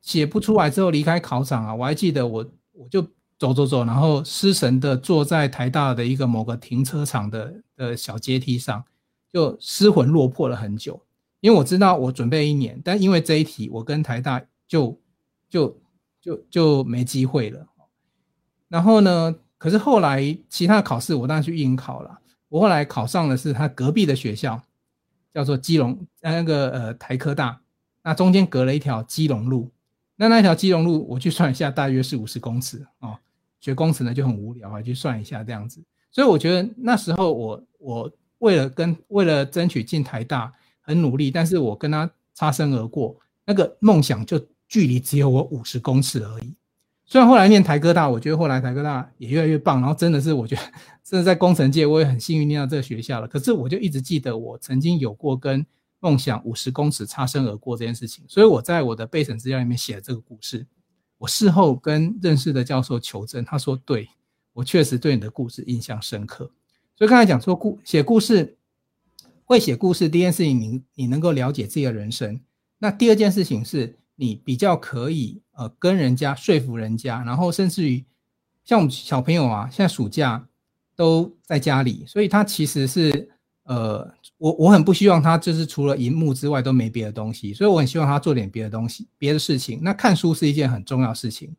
[0.00, 3.06] 写不出来之后离开考场啊，我还记得我我就。
[3.38, 8.84] 走走走，然后失神的坐在台大的一个某个停车场的的小阶梯上，
[9.32, 11.02] 就失魂落魄了很久。
[11.40, 14.96] 因为我知道我准备一年，但因为这一题，我跟台大就
[15.50, 15.76] 就
[16.20, 17.66] 就就没机会了。
[18.68, 22.20] 然后呢，可是后来其他考试我当然去应考了。
[22.48, 24.62] 我后来考上的是他隔壁的学校，
[25.34, 27.60] 叫做基隆那个呃台科大，
[28.04, 29.71] 那中间隔了一条基隆路，
[30.16, 33.16] 那那条基隆路我去算一下，大约是五十公尺哦。
[33.60, 46.52] 学工程呢就很无聊啊，去算一下这样子，所以我觉得那时候我我为了跟为了争取进台大很努力，但是我跟他擦身而过，那个梦想就距离只有我五十公尺而已。
[47.06, 50.62] 虽然后来念台科大，我觉得后来台科大也越来越棒，然后真的是我觉得
[51.04, 53.28] 真的在工程界我也很幸运念到这个学校了。
[53.28, 55.64] 可是我就一直记得我曾经有过跟
[56.02, 60.66] 梦想五十公尺擦身而过这件事情，所以我在我的备审资料里面写了这个故事。
[61.16, 64.08] 我事后跟认识的教授求证，他说：“对，
[64.52, 66.50] 我确实对你的故事印象深刻。
[66.96, 68.58] 所以刚才讲说故写故事，
[69.44, 72.40] 会写故事，第一件事情你你能够了解自己的人生。
[72.78, 78.04] 那第二件事情是你比较可以呃跟人家说服人家，然后甚至于
[78.64, 80.48] 像我们小朋友啊，现在暑假
[80.96, 83.28] 都在家里，所以他其实是。”
[83.64, 84.12] 呃，
[84.42, 89.78] 我我很不希望他就是除了荧幕之外都没别的东西，所以我很希望他做点别的东西、别的事情。
[89.80, 91.54] 那看书是一件很重要的事情。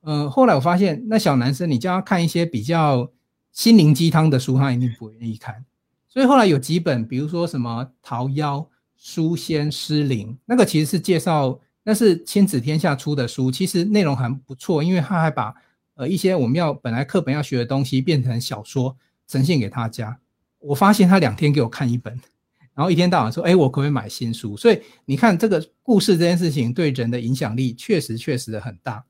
[0.00, 3.08] 呃，后来我发现，那小男生你叫他看一些比较
[3.52, 5.64] 心灵鸡汤的书，他一定不愿意看。
[6.08, 8.34] 所以后来有几本，比如说什么《桃夭》
[8.96, 15.54] 《书仙诗灵》，那个其实是介绍，那是亲子天下出的书，其实内容还不错，因为他还把
[15.94, 18.96] 呃一些我们要本来课本要学的东西变成小说
[19.28, 20.18] 呈现给大家。
[20.66, 22.12] 我发现他两天给我看一本，
[22.74, 29.04] 然后一天到晚说：“哎，我可不可以买新书？”所以你看，这个故事这件事情对人的影响力确实确实的很大。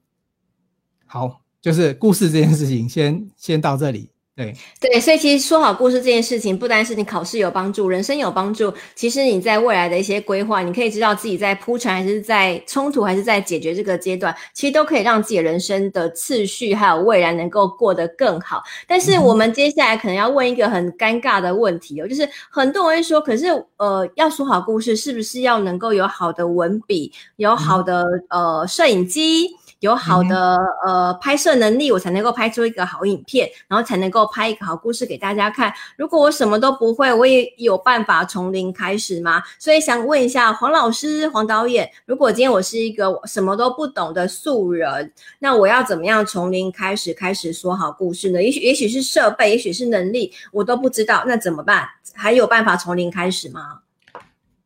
[1.07, 4.11] 好，就是故事这件事情先先到这里。
[4.37, 8.71] 对对，所以其实说好故事这件事情，不单是你考试有帮助，人生有帮助。
[8.95, 18.63] 其实你在未来的一些规划，你可以知道自己在铺陈还是在冲突，还是在解决这个阶段，其实都可以让自己的人生的次序还有未来能够过得更好。
[18.87, 23.47] 但是我们接下来可能要问一个很尴尬的问题哦，就是很多人会说，可是
[23.79, 29.49] 呃，要说好故事，是不是要能够有好的文笔，有好的呃摄影机？
[29.81, 35.73] 有好的呃拍摄能力，我才能够拍出一个好影片，然后才能够拍一个好故事给大家看。
[35.97, 39.43] 如果我什么都不会，我也有办法从零开始吗？
[39.59, 48.43] 所以想问一下黄老师、黄导演，如果今天我是一个什么都不懂的素人，那我要怎么样从零开始开始说好故事呢？
[48.43, 51.87] 也许也许是设备，也许是能力，我都不知道，那怎么办？
[52.15, 53.81] 还有办法从零开始吗？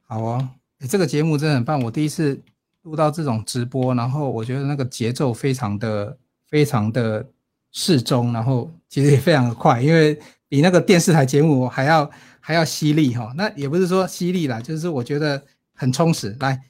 [0.07, 0.49] 好啊，
[0.89, 2.41] 这个节目真的很棒，我第一次。
[2.83, 6.17] 录到这种直播，然后我觉得那个节奏非常的、
[6.49, 7.27] 非常的
[7.73, 13.33] 适中，然后其实也非常的快，因为比那个电视台节目还要还要犀利哈。
[13.37, 15.43] 那也不是说犀利啦，就是我觉得
[15.75, 16.35] 很充实。
[16.41, 16.63] 来，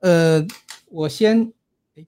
[0.00, 0.46] 呃，
[0.88, 1.52] 我先
[1.96, 2.06] 诶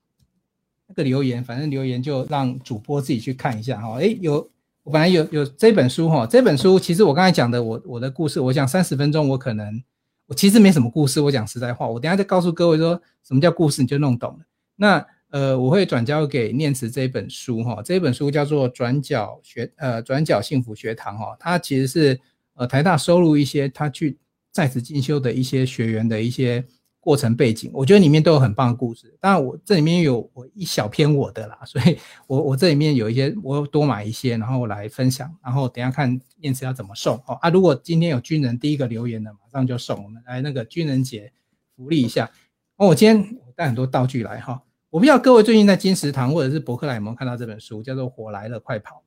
[0.87, 3.97] 那个留言，反正留言就让主播自己去看一下哈。
[3.97, 4.49] 诶，有
[4.85, 9.83] 我本来有有这本书哈，这本书其实我刚才讲的我我的故事，我讲三十分钟，我可能。
[10.29, 14.39] 我其实没什么故事，我讲实在话，我等下再告诉各位说什么叫故事，你就弄懂了。
[14.77, 22.21] 那呃，我会转交给念慈这一本书哈，这一本书叫做《转角学呃转角幸福学堂》哈，它其实是
[22.55, 24.19] 呃台大收录一些他去
[24.53, 26.65] 在职进修的一些学员的一些。
[27.09, 29.17] 过程背景，我觉得里面都有很棒的故事。
[29.19, 35.35] 当然，我这里面有我一小篇我的啦，所以我我这里面有一些，我多买一些，然后来分享。
[35.43, 37.49] 然后等下看燕慈要怎么送哦啊！
[37.49, 40.05] 如果今天有军人第一个留言的，马上就送。
[40.05, 41.33] 我们来那个军人节
[41.75, 42.31] 福利一下
[42.77, 42.89] 哦。
[42.89, 44.63] 我今天带很多道具来哈。
[44.91, 49.03] 我不知道各位最近在金石堂或者是博客来有没有看到这本书，叫做《火来了，快跑》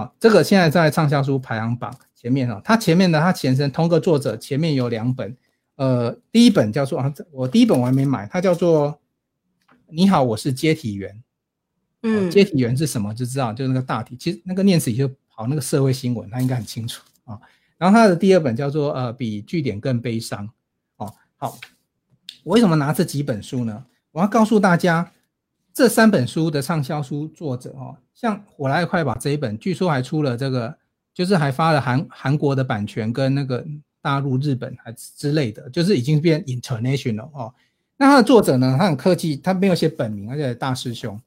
[0.00, 0.10] 啊。
[0.18, 2.62] 这个现在在畅销书排行榜前面哈。
[2.64, 5.36] 它前面的它前身同个作者前面有两本。
[5.76, 8.92] 呃，第一本叫做啊，我第一本我还没买，它叫做
[9.88, 11.14] 《你好，我是接体员》。
[12.02, 13.12] 嗯，接体员是什么？
[13.12, 14.16] 就知道，就是那个大体。
[14.16, 17.38] 其实那个念慈也就跑那个社会新闻，他应该很清楚啊。
[17.76, 20.48] 然后他的第二本叫做呃，比据点更悲伤。
[20.96, 21.58] 哦，好，
[22.42, 23.84] 我为什么拿这几本书呢？
[24.12, 25.12] 我要告诉大家，
[25.74, 30.78] 这三本书的畅销书作者哦，像《火来快跑》这一本，据说还出了这个，
[31.12, 33.62] 就是还发了韩韩国的版权跟那个。
[34.06, 37.52] 大陆、日本还之类的，就是已经变 international 哦。
[37.96, 41.20] 那他的作者呢，他很客气，他没有写本名，而且大师兄。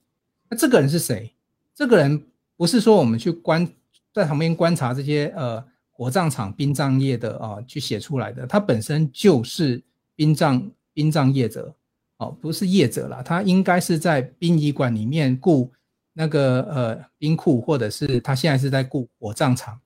[0.49, 1.29] 那这个人是谁？
[1.75, 2.23] 这个人
[2.55, 3.67] 不是说我们去观
[4.13, 5.61] 在旁边观察这些呃
[5.91, 9.83] 火葬场殡葬业的啊、去写出来的，他本身就是
[10.15, 11.75] 殡葬殡葬业者
[12.15, 15.69] 哦，不是业者啦，他应该是在殡仪馆里面雇
[16.13, 19.77] 那个呃冰库，或者是他现在是在雇火葬场，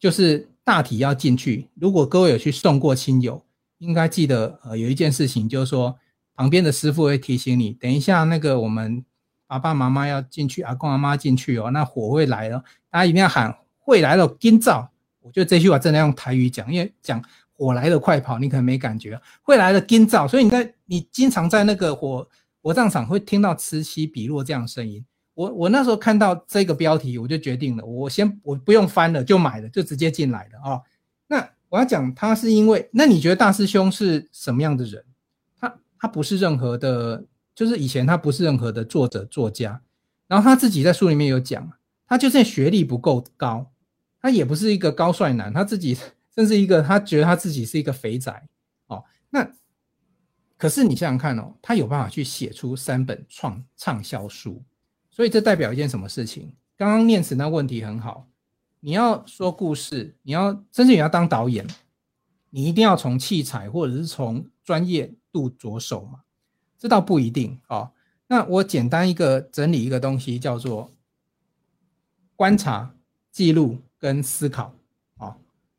[0.00, 1.68] 就是大体要进去。
[1.74, 3.44] 如果各位有去送过亲友，
[3.78, 5.96] 应该记得呃有一件事情，就是说
[6.34, 9.04] 旁边的师傅会提醒你，等一下那个我们。
[9.44, 14.82] 爸爸妈妈要进去，阿公阿妈进去哦，那火会来了，大家一定要喊“会来了，紧走”。
[15.20, 17.22] 我觉得这句话真的用台语讲，因为讲
[17.52, 20.24] “火来了，快跑”，你可能没感觉，“会来了，紧走”。
[20.26, 22.26] 所以你在你经常在那个火
[22.62, 25.04] 火葬场会听到此起彼落这样的声音。
[25.34, 30.82] 我我那时候看到这个标题，我就决定了，我先我不用翻了，就买了，就直接进来了啊、哦。
[31.26, 35.04] 那我要讲他是因为，那你觉得大师兄是什么样的人？
[35.58, 37.24] 他他不是任何的。
[37.54, 39.82] 就是以前他不是任何的作者作家，
[40.26, 41.70] 然后他自己在书里面有讲，
[42.06, 43.70] 他就算学历不够高，
[44.22, 45.94] 他也不是一个高帅男，他自己
[46.34, 48.48] 甚至一个他觉得他自己是一个肥宅
[48.86, 49.04] 哦。
[49.28, 49.46] 那
[50.56, 54.64] 可是你想想看哦，他有办法去写出三本创畅销书，
[55.12, 56.52] 所以这代表一件什么事情？
[56.76, 58.26] 刚刚念慈那问题很好，
[58.80, 61.64] 你要说故事，你要甚至你要当导演，
[62.50, 66.22] 你一定要从器材或者是从专业度着手嘛。
[66.78, 67.92] 这倒不一定哦。
[68.26, 70.90] 那我简单一个整理一个东西，叫做
[72.34, 72.92] 观察、
[73.30, 74.74] 记录跟思考
[75.18, 75.36] 哦，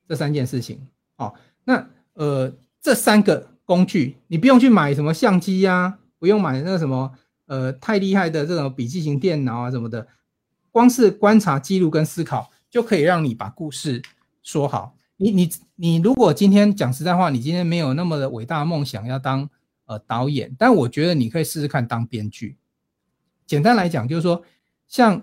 [0.08, 1.34] 这三件事情哦。
[1.65, 7.12] 那呃，这三个工具，你不用去买什么相机呀、不用买那个什么
[7.53, 10.07] 呃太厉害的这种笔记型电脑啊什么的，
[10.71, 14.01] 光是观察、记录跟思考，就可以让你把故事
[14.41, 14.95] 说好。
[15.17, 19.49] 你你你，如果今天讲实在话，你今天没有那么的伟大梦想要当。
[19.85, 22.57] 呃，导演，但我觉得你可以试试看当编剧。
[23.45, 24.41] 简单来讲，就是说，
[24.87, 25.21] 像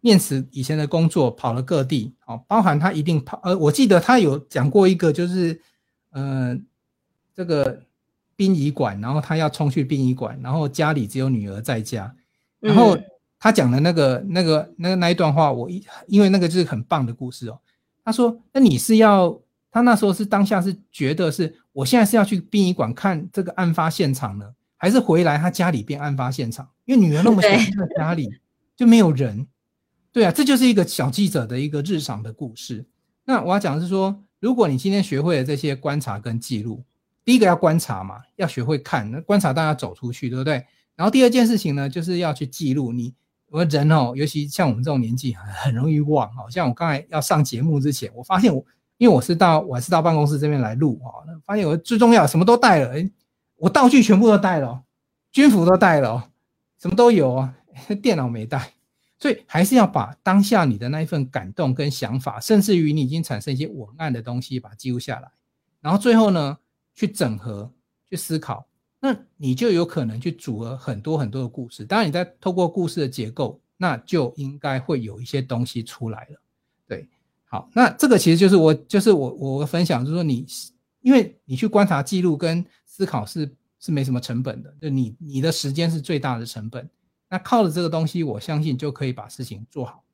[0.00, 3.38] 念慈以前的工作，跑了各地，哦，包含他一定跑。
[3.44, 5.60] 呃，我记得他有讲过一个，就是，
[6.12, 6.58] 呃，
[7.34, 7.82] 这个
[8.40, 12.10] 殡仪馆，然后他要冲去殡仪馆，然后家里只有女儿在家，
[12.58, 12.96] 然后
[13.38, 17.60] 他讲的那个、那个、那个那一段话，我一因为那个就是很棒的故事哦。
[18.02, 19.38] 他说：“那你是要？”
[19.70, 21.54] 他那时候是当下是觉得是。
[21.72, 26.66] 我现在是要去殡仪馆看这个案发现场呢，还是回来他家里变案发现场？
[26.86, 28.26] 因为女儿那么小，在家里
[28.74, 29.46] 就没有人。
[30.10, 32.86] 对啊，这就是一个小记者的一个日常的故事。
[33.26, 36.82] 那我要讲的是说，如果你今天学会了这些观察跟记录，
[37.24, 39.10] 第一个要观察嘛，要学会看。
[39.10, 40.64] 那观察当然要走出去，对不对？
[40.96, 42.92] 然后第二件事情呢，就是要去记录。
[42.92, 43.14] 你
[43.48, 46.32] 我人哦，尤其像我们这种年纪，很容易忘。
[46.34, 48.64] 好像我刚才要上节目之前，我发现我。
[49.00, 53.10] 因为我是到我还是到办公室这边来录啊，发现我最重要什么都带了，诶，
[53.56, 54.82] 我道具全部都带了，
[55.32, 56.28] 军服都带了，
[56.78, 57.54] 什么都有啊，
[58.02, 58.74] 电脑没带，
[59.18, 65.30] 所以还是要把当下你的那一份感动跟想法，甚至于你已经产生一些文案的东西，把它记录下来，
[65.80, 66.58] 然后最后呢，
[67.00, 67.72] 去整合、
[68.10, 68.66] 去思考，
[69.00, 71.82] 那你就有可能去组合很多很多的故事。
[71.82, 76.40] 当然，你在透过故事的结构，那就应该会有一些东西出来了，
[76.86, 77.08] 对。
[77.46, 80.46] 好，那这个其实就是我，就是我，我分享，就是说你，
[81.00, 86.86] 因为你去观察、记录跟思考是是没什么成本的，就你你的时间是最大的成本。
[87.30, 90.04] 那靠着这个东西，我相信就可以把事情做好。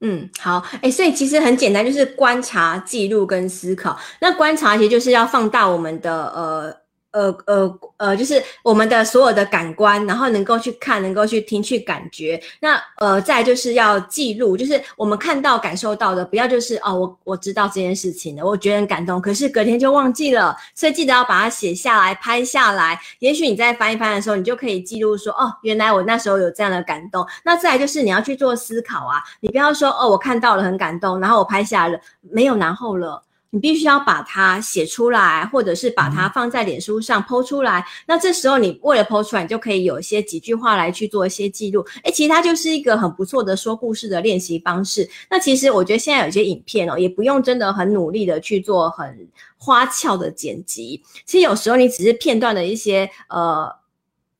[0.00, 3.98] 嗯，好，哎，所以其实很简单，就是观察、记录跟思考。
[4.20, 6.85] 那观察其实就是要放大我们的呃。
[7.16, 12.38] 呃呃呃，就是我们的所有的感官，然后能够去看，能够去听，去感觉。
[12.60, 20.54] 那呃，再就是要记录，就是我们看到、感受到的，不要就是哦，我我知道这件事情了，我觉得很感动，可是隔天就忘记了。
[20.74, 23.00] 所以记得要把它写下来、拍下来。
[23.20, 27.26] 也许你在翻一翻的时候，你就可以记录说，哦，原来我那时候有这样的感动。
[27.42, 33.22] 那再来就是你要去做思考啊，你不要说哦，我看到了很感动，然后我拍下来了，没有然后了。
[33.56, 37.82] 你必须要把它写出来，或者是把它放在脸书上 po 出来。
[38.06, 41.82] 那这时候你为了 po 出来，你就可以有一些几句话来去做一些记录。
[42.02, 45.08] 诶，其实它就是一个很不错的说故事的练习方式。
[45.30, 49.26] 那其实我觉得现在有些影片哦，也不用真的很努力的去做很
[49.56, 51.02] 花俏的剪辑。
[51.24, 53.74] 其实有时候你只是片段的一些呃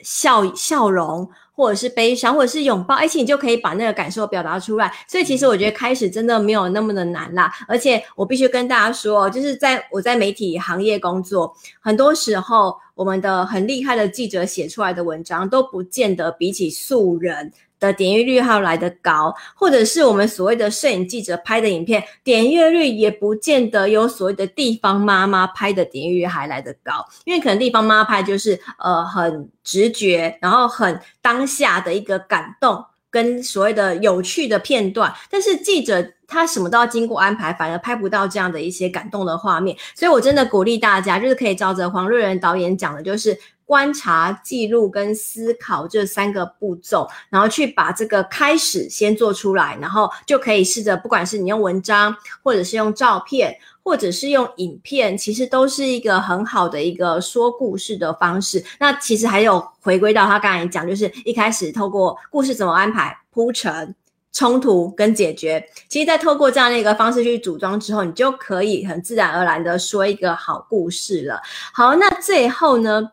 [0.00, 1.26] 笑笑容。
[1.56, 4.92] 或者是悲伤，或者是拥抱，而且你就可以把那个感受表达出来。
[5.08, 7.50] 所以其实我觉得开始真的没有那么的难啦。
[7.66, 32.84] 而且我必须跟大家说，就是在我在媒体行业工作，很多时候我们的很厉害的记者写出来的文章，都不见得比起素人的点阅率还要来得高，或者是我们所谓的摄影记者拍的影片，点阅率也不见得有所谓的地方妈妈拍的点阅率还来得高，因为可能地方妈妈拍就是呃很直觉，然后很当下的一个感动
[33.16, 43.38] 跟所谓的有趣的片段，但是记者他什么都要经过安排，反而拍不到这样的一些感动的画面，所以我真的鼓励大家，就是可以照着黄瑞仁导演讲的，就是。
[43.66, 52.14] 观察、记录跟思考这三个步骤，然后去把这个开始先做出来，然后就可以试着，不管是你用文章，
[52.44, 58.60] 或者是用照片，或者是用影片，其实都是一个很好的一个说故事的方式。
[58.80, 63.94] 那其实还有回归到他刚才讲，就是一开始透过故事怎么安排、铺陈、
[64.32, 71.40] 冲突跟解决，其实在透过这样的一个方式去组装之后，你就可以很自然而然的说一个好故事了。
[71.72, 73.12] 好，那最后呢？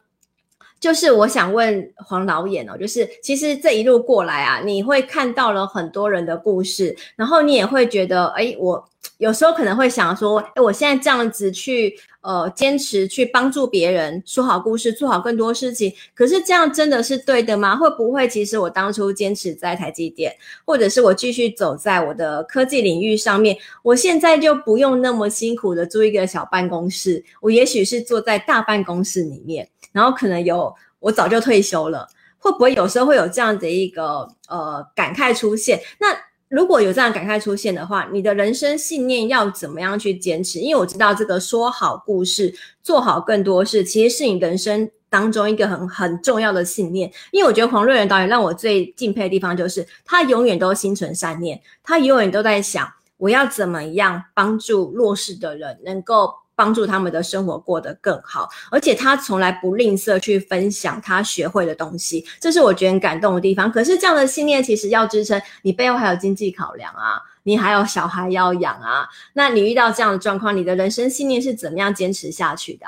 [0.84, 8.84] 就是我想问黄导演哦，就是其实这一路过来啊，你会看到了很多人的故事，然后你也会觉得，哎，我
[9.18, 17.76] 有时候可能会想说，哎，我现在这样子去，呃，坚持去帮助别人，说好故事，做好更多事情，可是这样真的是对的吗？
[17.76, 20.34] 会不会其实我当初坚持在台积电，
[20.66, 29.68] 或者是我继续走在我的科技领域上面，我现在就不用那么辛苦的租一个小办公室，我也许是坐在大办公室里面。
[29.92, 32.08] 然后可能有我早就退休了，
[32.40, 35.80] 会不会有时候会有这样的一个呃感慨出现？
[36.00, 36.08] 那
[36.54, 40.60] 如果有这样感慨出现的话，你的人生信念要怎么样去坚持？
[40.60, 47.12] 因为我知道这个说好故事，做好更多事，其实是你人生当中一个很很重要的信念。
[47.32, 52.88] 因为我觉得黄瑞仁导演让我最敬佩的地方就是他永远都心存善念，他永远都在想
[53.18, 56.32] 我要怎么样帮助弱势的人能够。
[56.56, 63.72] 帮助他们的生活过得更好，而且他从来不吝啬去分享他学会的东西，这是我觉得很感动的地方。
[63.72, 69.08] 可是这样的信念其实要支撑，你背后还有经济考量啊，你还有小孩要养啊。
[69.34, 72.86] 那你遇到这样的状况，你的人生信念是怎么样坚持下去的？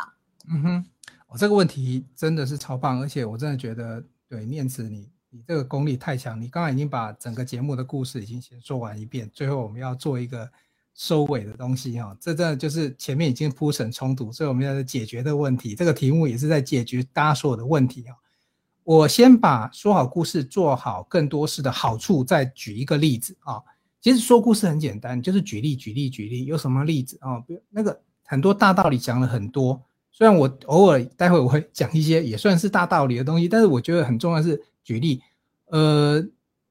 [0.48, 0.86] 嗯哼，
[1.28, 10.48] 我这个问题真的是超棒，而且我真的觉得，对念慈你你这个功力太强，你刚刚已经把整个节目的故事已经先说完一遍，最后我们要做一个。
[10.96, 15.76] 收尾的东西哈，这真的就是前面已经铺成冲突，所以我们要解决的问题。
[15.76, 18.16] 这个题目也是在解决大家所有的问题啊。
[18.86, 23.62] 我先把说好故事做好更多事的好处再举一个例子啊。
[24.00, 26.46] 其实说故事很简单，就是举例举例举例。
[26.46, 27.40] 有什么例子啊？
[27.42, 29.84] 比如那个很多大道理讲了很多，
[30.14, 35.22] 虽然我偶尔待会我会讲一些也算是大道理的东西，但是我觉得很重要是举例。
[35.66, 36.26] 呃，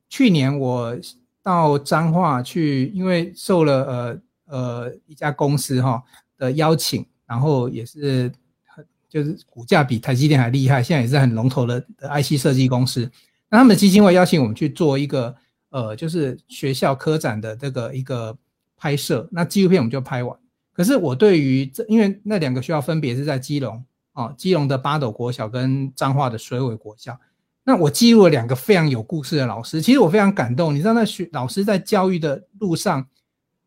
[0.08, 0.96] 去年我。
[1.44, 6.02] 到彰化去，因为受了呃呃一家公司哈
[6.38, 8.32] 的邀请，然后也是
[8.64, 13.08] 很就是股价比台积电还厉害，现在也是很龙头的的 IC 设计公司。
[13.50, 15.36] 那他们的基金会邀请我们去做一个
[15.68, 18.34] 呃就是学校科展的这个一个
[18.76, 20.36] 拍摄，那纪录片我们就拍完。
[20.72, 23.84] 可是我对于这，因为那两个学校分别是在基隆
[24.14, 27.16] 啊，基隆的八斗国小跟彰化的水尾国小。
[27.64, 30.74] 那我记录了两个非常有故事的老师，其实我非常感动。
[30.74, 33.06] 你知道，那学老师在教育的路上，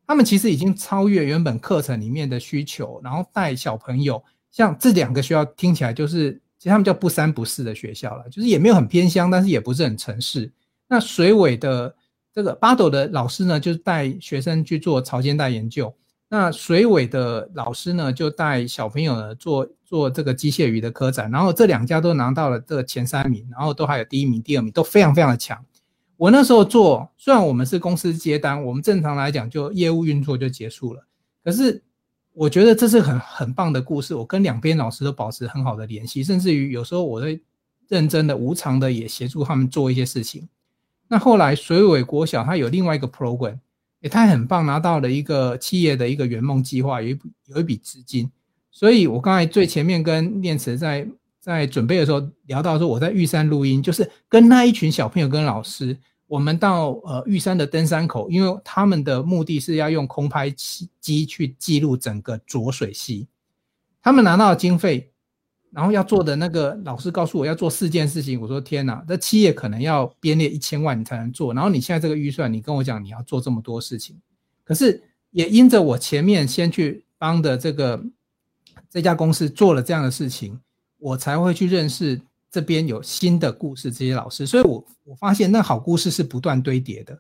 [0.06, 4.24] 他们其实已经超越原本课程里面的需求，然后带小朋友。
[4.52, 10.52] 像这两个学校听起来就是，其实他们叫不三不四的学校了，就是也没有很偏乡，但是也不是很城市。
[10.88, 11.94] 那水尾的
[12.32, 15.94] 这个八斗的老师呢，就是带学生去做潮间带研究。
[16.30, 25.58] 那水尾的老师呢，就带小朋友呢做做这个机械鱼的科展，然后这两家都拿到了这个前三名，然后都还有第一名、第二名，都非常非常的强。
[26.18, 31.02] 我那时候做，虽然我们是公司接单，我们正常来讲就业务运作就结束了，
[31.46, 31.82] 可是
[32.34, 34.14] 我觉得这是很很棒的故事。
[34.14, 37.42] 我跟两边老师都保持很好的联系，甚至于有时候我会
[37.88, 40.50] 认真的、无偿的也协助他们做一些事情。
[41.08, 43.60] 那后来水尾国小它有另外一个 program。
[44.00, 48.30] 也他很棒，拿到了一个企业的一个圆梦计划，有一有一笔资金，
[48.72, 51.08] 所以我刚才最前面跟念慈在
[51.40, 60.50] 在准备的时候聊到说，我在玉山录音，就是跟那一群小朋友跟老师，我们到呃玉山的登山口，因为他们的目的是要用空拍
[61.00, 63.28] 机去记录整个浊水溪，
[64.02, 65.12] 他们拿到经费。
[65.70, 71.54] 然后要做的那个老师告诉我要做四件事情，我说天哪，这企业可能要编列一千万你才能做。
[71.54, 74.16] 然后你现在这个预算，你跟我讲你要做这么多事情，
[74.64, 78.02] 可是也因着我前面先去帮的这个
[78.90, 80.60] 这家公司做了这样的事情，
[80.98, 84.48] 我才会去认识这边有新的故事这些老师。
[84.48, 87.14] 所以我我发现那好故事是不断堆叠的。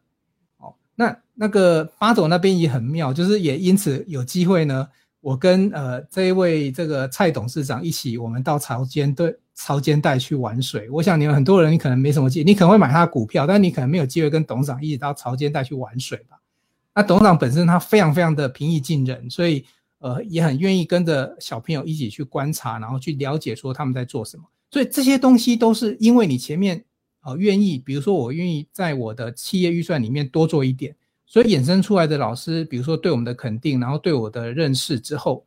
[0.57, 4.87] 哦，那那个八斗那边也很妙，就是也因此有机会呢。
[5.19, 10.89] 我跟呃这一位这个蔡董事长一起，我们到潮间对潮间带去玩水。
[10.89, 16.39] 我想你们很多人，你可能没什么机，你可能会买他的股票，但你可能没有机会跟董事长一起到潮间带去玩水吧。
[16.93, 19.65] 那董事长本身他非常非常的平易近人，所以
[19.99, 24.43] 呃也很愿意跟着小朋友一起去观察，然后去了解说他们在做什么。
[24.69, 26.83] 所以这些东西都是因为你前面
[27.23, 30.95] 呃愿意，比如说我愿意在我的企业预算里面多做一点，
[31.27, 35.45] 所以衍生出来的老师，比如说对我们的肯定，然后对我的认识之后，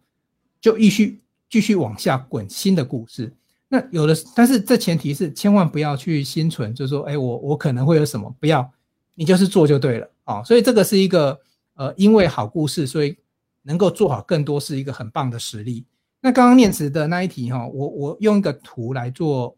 [0.60, 3.32] 就继续继续往下滚新的故事。
[3.66, 8.70] 那有的，但是这前提是千万不要去心存，就是说，哎，我我可能会有什么，不要，
[9.14, 10.42] 你就是做就对了啊。
[10.42, 11.40] 所以这个是一个
[11.74, 13.16] 呃，因为好故事，所以
[13.62, 15.86] 能够做好更多是一个很棒的实力。
[16.20, 19.56] 那刚刚念词的那一题哈，我我用一个图来做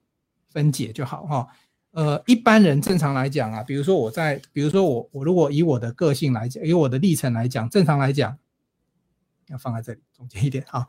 [0.50, 1.48] 分解就好哈。
[1.92, 8.36] 呃，一般人正常来讲啊，比如说我在，比如说我我如果以我的个性来讲，以我的历程来讲，正常来讲，
[9.48, 10.86] 要放在这里中间一点啊。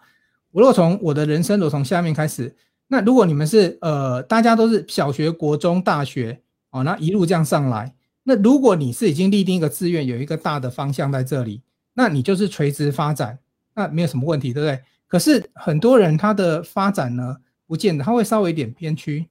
[0.52, 2.56] 我如果从我的人生，我从下面开始。
[2.88, 11.62] 那如果你们是呃，大家都是小学、国中、大学哦，那一路这样上来，那如果你是已经立定一个志愿，有一个大的方向在这里，
[11.96, 13.40] 那你就是垂直发展，
[13.74, 14.80] 那没有什么问题，对不对？
[15.08, 19.28] 可是很多人他的发展呢，不见得他会稍微有点偏曲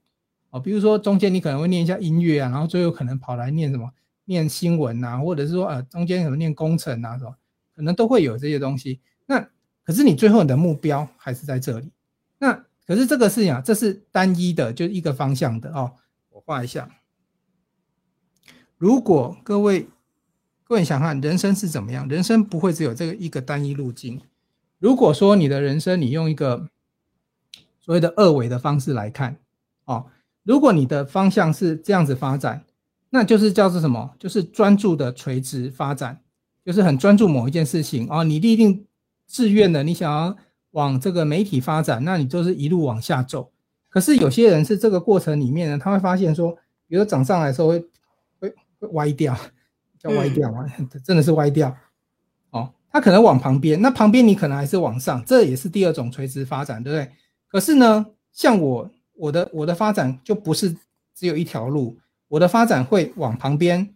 [0.53, 3.91] 哦，比如说中间你可能会念一下音乐啊，然后最后可能跑来念什么，
[4.25, 7.35] 念新闻啊，或者是说呃中间可能念工程啊什么，
[7.75, 8.99] 可能都会有这些东西。
[9.25, 9.49] 那
[9.83, 11.91] 可是你最后你的目标还是在这里，
[12.37, 12.63] 那。
[12.85, 15.93] 可是这个事情啊，这是单一的，就一个方向的哦。
[16.31, 16.89] 我画一下。
[18.77, 19.87] 如果各位
[20.65, 24.19] 各位想看人生是怎么样，人生不会只有这个一个单一路径。
[24.79, 26.69] 如果说你的人生你用一个
[27.79, 29.37] 所谓的二维的方式来看
[29.85, 30.07] 哦，
[30.43, 32.63] 如果你的方向是这样子发展，
[33.09, 34.13] 那就是叫做什么？
[34.19, 36.21] 就是专注的垂直发展，
[36.63, 38.23] 就是很专注某一件事情哦。
[38.23, 38.85] 你立定
[39.27, 40.35] 志愿的，你想要。
[40.73, 43.51] 往这个媒体发展，那你就是一路往下走。
[43.89, 47.79] 可是有些人是这个过程里面呢，他会发现说，比如涨上来的时候会
[48.39, 49.37] 会会歪掉，
[49.99, 51.77] 叫歪掉啊，嗯、真的是歪掉。
[52.49, 57.11] 哦，他可能往旁边，那旁边你可能还是往上，这也是第二种垂直发展，对不对？
[57.47, 58.89] 可是呢，像我
[59.23, 60.75] 我的我的发展就不是
[61.15, 61.97] 只有一条路，
[62.27, 63.93] 我的发展会往旁边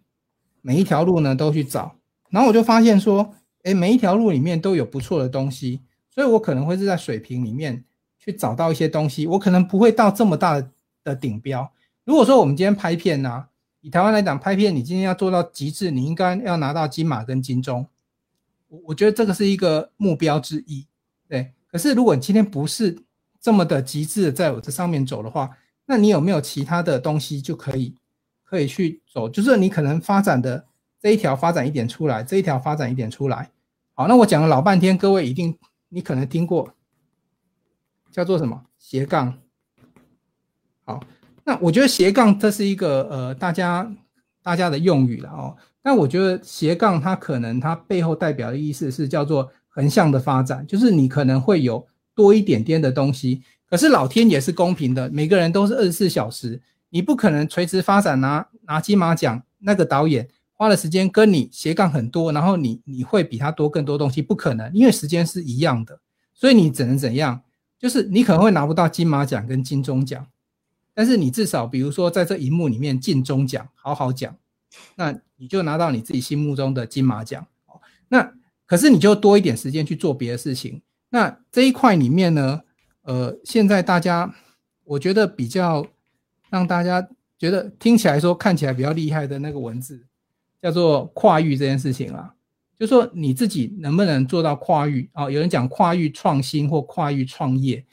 [0.62, 1.96] 每一条路呢都去找，
[2.30, 5.82] 然后我就发现说，诶，每一条路里面都有不错的东西。
[6.10, 7.84] 所以我可能会是在水平里面
[8.18, 10.60] 去找到一些东西，我可能不会到这么大
[11.04, 11.70] 的顶标。
[12.04, 13.48] 如果说我们今天拍片呢、啊，
[13.82, 17.86] 以台湾来讲拍片，你今天要做到极致，你应该要拿到金马跟金钟。
[18.68, 20.86] 我我觉得这个是一个目标之一，
[21.28, 21.52] 对。
[21.70, 22.98] 可是如果你今天不是
[23.40, 25.50] 这么的极致在我这上面走的话，
[25.86, 27.94] 那你有没有其他的东西就可以
[28.44, 29.28] 可以去走？
[29.28, 30.64] 就是你可能发展的
[31.00, 33.50] 这一条发展一点出来，这一条发展一点出来。
[33.94, 35.56] 好，那我讲了老半天，各位一定。
[35.90, 36.74] 你可能听过
[38.12, 39.38] 叫做什么斜杠？
[40.84, 41.02] 好，
[41.44, 43.90] 那我觉得斜杠这是一个呃大家
[44.42, 45.56] 大家的用语了哦。
[45.80, 51.86] 但我觉得斜杠它可能它背后代表的意思是叫做横向的发展，就是你可能会有
[52.18, 53.44] 多一点点的东西。
[53.70, 56.60] 可是老天也是公平的，每个人都是二十四小时，
[56.90, 60.28] 你不可能垂直发展拿拿金马奖那个导演。
[60.54, 66.00] 花的时间跟你斜杠很多，然后你你会比他多更多东西，不可能，因为时间是一样的，
[66.34, 67.42] 所以你只能怎样？
[67.78, 70.26] 就是你可能会拿不到金马奖跟金钟奖，
[70.92, 74.34] 但是你至少比如说在这荧幕里面进钟奖好好讲，
[74.96, 77.46] 那你就拿到你自己心目中的金马奖。
[78.08, 78.32] 那
[78.66, 80.82] 可是你就多一点时间去做别的事情。
[81.10, 82.62] 那这一块里面呢，
[83.02, 84.34] 呃，现在大家
[84.84, 85.86] 我觉得比较
[86.50, 90.04] 让大家觉得听起来说看起来比较厉害的那个文字。
[90.60, 92.34] 叫做跨域这件事情啊，
[92.76, 95.30] 就说你自己能不能做到跨域啊？
[95.30, 97.86] 有人讲跨域创新或跨域创业，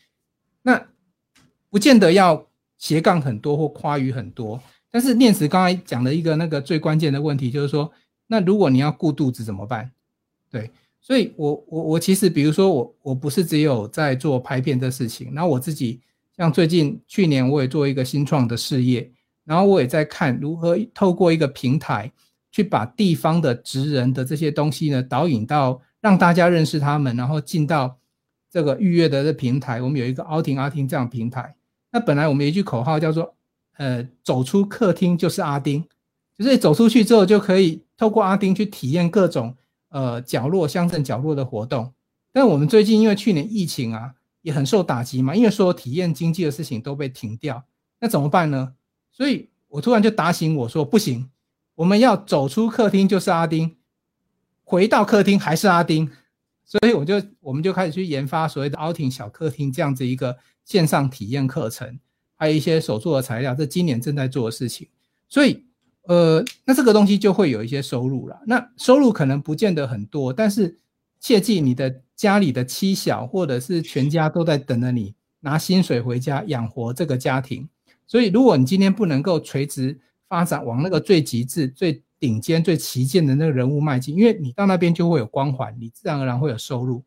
[0.64, 0.84] 那
[1.70, 2.48] 不见得要
[2.80, 4.60] 斜杠很多或跨域很多。
[4.90, 7.92] 但是念慈刚才讲的一个那个最关键的问题就是说，
[8.26, 9.92] 那如果你要顾肚子怎么办？
[10.50, 10.72] 对，
[11.06, 16.02] 所以我我我其实比如说我我不是只有在做拍片的事情，然后我自己
[16.36, 19.12] 像最近去年我也做一个新创的事业，
[19.44, 22.12] 然后我也在看如何透过一个平台。
[22.52, 27.98] 去把地方的职人的这些东西呢导引到让大家认识他们，然后进到
[28.50, 29.82] 这个预约的这平台。
[29.82, 31.54] 我们有一个奥廷阿丁这样平台。
[31.92, 33.36] 那本来我们一句口号叫做
[33.76, 35.84] “呃，走出客厅就是阿丁”，
[36.40, 39.54] 就是走出去之后就可以透过阿丁去体验各种
[39.96, 41.94] 呃角落乡镇角落的活动。
[42.34, 47.64] 但我们最近因为去年疫情啊也很受打击嘛，因为所有体验经济的事情都被停掉，
[48.02, 48.74] 那怎么办呢？
[49.10, 51.30] 所以我突然就打醒我说不行。
[51.76, 53.78] 我们要走出客厅就是阿丁，
[54.66, 56.12] 回到客厅还是阿丁，
[56.66, 62.00] 所以我就我们就开始去研发所谓的奥廷小客厅这样子一个线上体验课程。
[62.38, 64.90] 还有一些手作的材料，这今年正在做的事情。
[65.30, 65.66] 所以，
[66.08, 68.40] 呃，那这个东西就会有一些收入了。
[68.46, 70.78] 那收入可能不见得很多，但是
[71.20, 77.68] 切记你的家里的妻小或者是全家都在等着你拿薪水回家养活这个家庭。
[78.08, 87.04] 所以，如果你今天不能够垂直发展往那个最极致、最顶尖、最旗舰的那个人物迈进，因为你到那边就会有光环，你自然而然会有收入。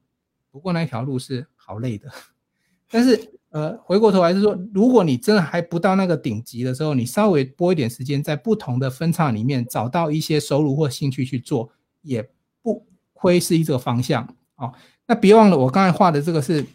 [0.51, 2.11] 不过那条路是好累的。
[2.90, 11.70] 但是，呃，回过头来是说，如果你真的还不到那个顶级的时候，你稍微拨一点时间，在不同的分叉里面找到一些收入或兴趣去做，
[12.03, 12.28] 也
[12.62, 14.28] 不亏是一个方向。
[14.57, 14.72] 哦，
[15.07, 16.66] 那别忘了我刚才画的这个是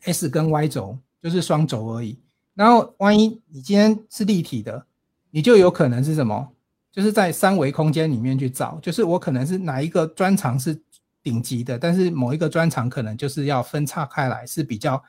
[0.00, 2.18] S 跟 Y 轴，就是双轴而已。
[2.54, 4.86] 然后，万一你今天是立体的，
[5.30, 6.48] 你就有可能是什么？
[6.90, 10.78] 就是在三维空间里面去找，就是我可能是哪一个专长是
[11.22, 15.02] 顶级的，但是某一个专长可能就是要分叉开来，是比较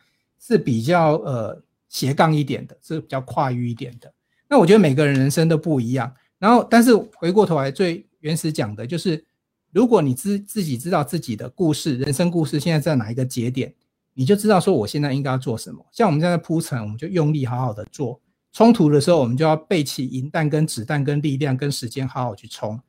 [0.46, 4.12] 是比较呃斜杠一点的，是比较跨域一点的。
[4.50, 6.14] 那我觉得每个人人生都不一样。
[6.38, 9.24] 然后，但是回过头来最原始讲的就是，
[9.72, 13.74] 如果你自自己知道自己的故事、人生故事现在在哪一个节点。
[14.16, 15.84] 你就知道说我现在应该要做什么。
[15.92, 18.22] 像我们现在铺陈，我们就用力好好的做。
[18.52, 22.80] 冲突的时候，我们就要备齐银弹、跟子弹、跟力量、跟时间，好好去冲。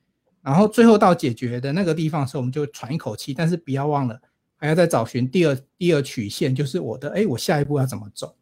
[0.42, 3.32] 然后最后到解决的那个地方的时候，我们就喘一口气。
[3.32, 4.20] 但是不要忘了，
[4.64, 8.34] 还要再找寻第二第二曲线，就是我的哎，我下一步要怎么走？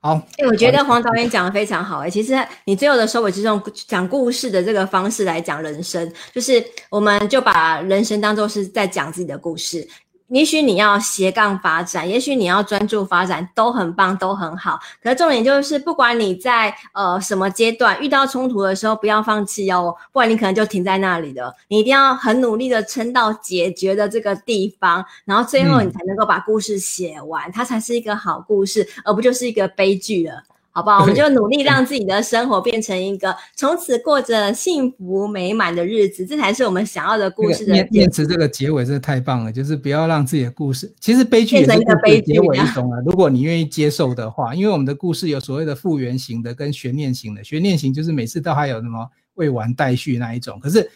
[0.00, 2.00] 好，哎，我觉得黄导演讲的非常好。
[2.00, 2.34] 哎，其实
[2.66, 9.88] 你最后的收尾是用讲故事的这个方式来讲人生，就是我们就把人生当做是在讲自己的故事。
[10.28, 14.78] 也许你要斜杠发展，也许你要专注发展，都很棒，都很好。
[15.02, 21.54] 可是重点就是，不管你在呃什么阶段遇到冲突的时候，不要放弃哦，不然你可能就停在那里了。
[21.68, 30.42] 你一定要很努力的撑到解决的这个地方，然后最后你才能够把故事写完，嗯，它才是一个好故事，而不就是一个悲剧了。
[30.70, 31.00] 好不好？
[31.00, 37.72] 我们就努力让自己的生活变成一个从此过着幸福美满的日子，这才是我们想要的故事的。
[37.72, 42.98] 念念慈这个结尾真的太棒了，就是不要让自己的故事，其实悲剧也是一个悲剧结尾一种啊。
[43.04, 50.90] 如果你愿意接受的话，因为我们的故事有所谓的复原型的跟悬念型的，悬念型就是每次都还有什么未完待续那一种，可是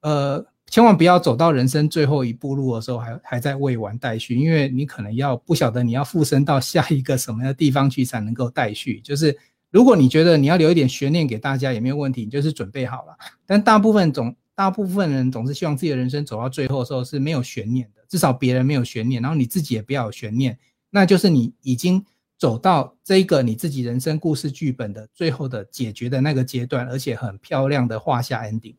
[0.00, 0.44] 呃。
[0.72, 8.98] 千万不要走到人生最后一步路的时候还还在未完待续，因为你可能要不晓得你要附身到下一个什么样的地方去才能够待续。
[9.00, 9.36] 就是
[9.70, 13.14] 如果你觉得你要留一点悬念给大家也没有问题，你就是准备好了。
[13.44, 20.58] 但大部分总大部分人总是希望自己的人生走到最后的时候是没有悬念的，至少别人没有悬念，然后你自己也不要有悬念，
[20.88, 22.02] 那就是你已经
[22.38, 28.76] 走到这个你自己人生故事剧本的最后的解决的那个阶段，而且很漂亮的画下 ending。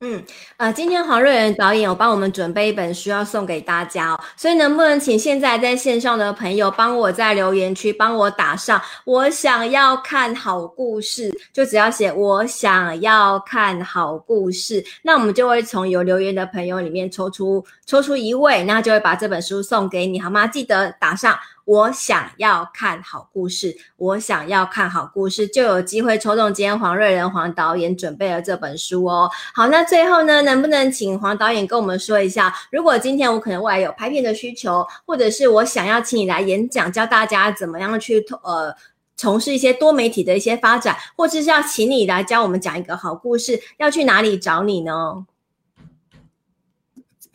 [0.00, 0.22] 嗯，
[0.58, 20.46] 呃，今天黄瑞仁导演有帮我们准备一本书要送给大家哦，所以能不能请现在在线上的朋友帮我在留言区帮我打上我想要看好故事，就只要写我想要看好故事，那我们就会从有留言的朋友里面抽出抽出一位，那就会把这本书送给你，好吗？
[20.46, 21.34] 记得打上。
[21.66, 29.28] 我想要看好故事，我想要看好故事，就有机会抽中今天黄瑞仁黄导演准备了这本书哦。
[29.52, 38.72] 好，那最后呢，能不能请黄导演跟我们说一下，如果今天我可能未来有拍片的需求，或者是我想要请你来演讲，教大家怎么样去呃
[39.16, 45.26] 从事一些多媒体的一些发展，或者是要请你来教我们讲一个好故事，要去哪里找你呢？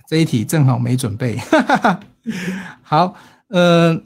[0.07, 1.37] 这一题正好没准备，
[2.81, 3.13] 好，
[3.49, 4.01] 呃。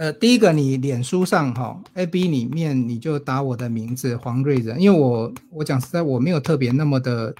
[0.00, 7.34] 呃，第一个，你脸书上哈，A B 里面你就打我的名字黄瑞仁，因为我我讲实在我没有特别那么的，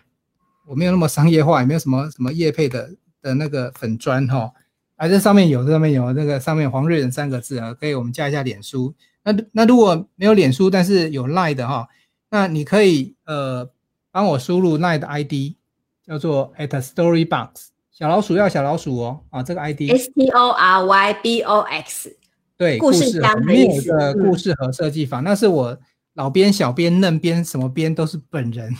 [0.68, 2.90] 我没有那么商业化，也没有什么什么业配的
[3.22, 4.52] 的那个粉砖哈，
[4.96, 8.94] 啊，这上面有，这上面有那个上面黄瑞仁三个字啊，可以我们加一下脸书。
[9.24, 11.88] 那那如果没有脸书，但是有 Line 的哈，
[12.28, 13.70] 那你可以呃
[14.12, 15.54] 帮我输入 Line 的 ID
[16.06, 17.48] 叫做 at @storybox
[17.90, 22.14] 小老鼠要小老鼠哦啊，这个 ID S T O R Y B O X。
[22.60, 25.78] 对，故事里面有个故事和设计坊，那是我
[26.12, 28.70] 老编、小编、嫩编，什么编都是本人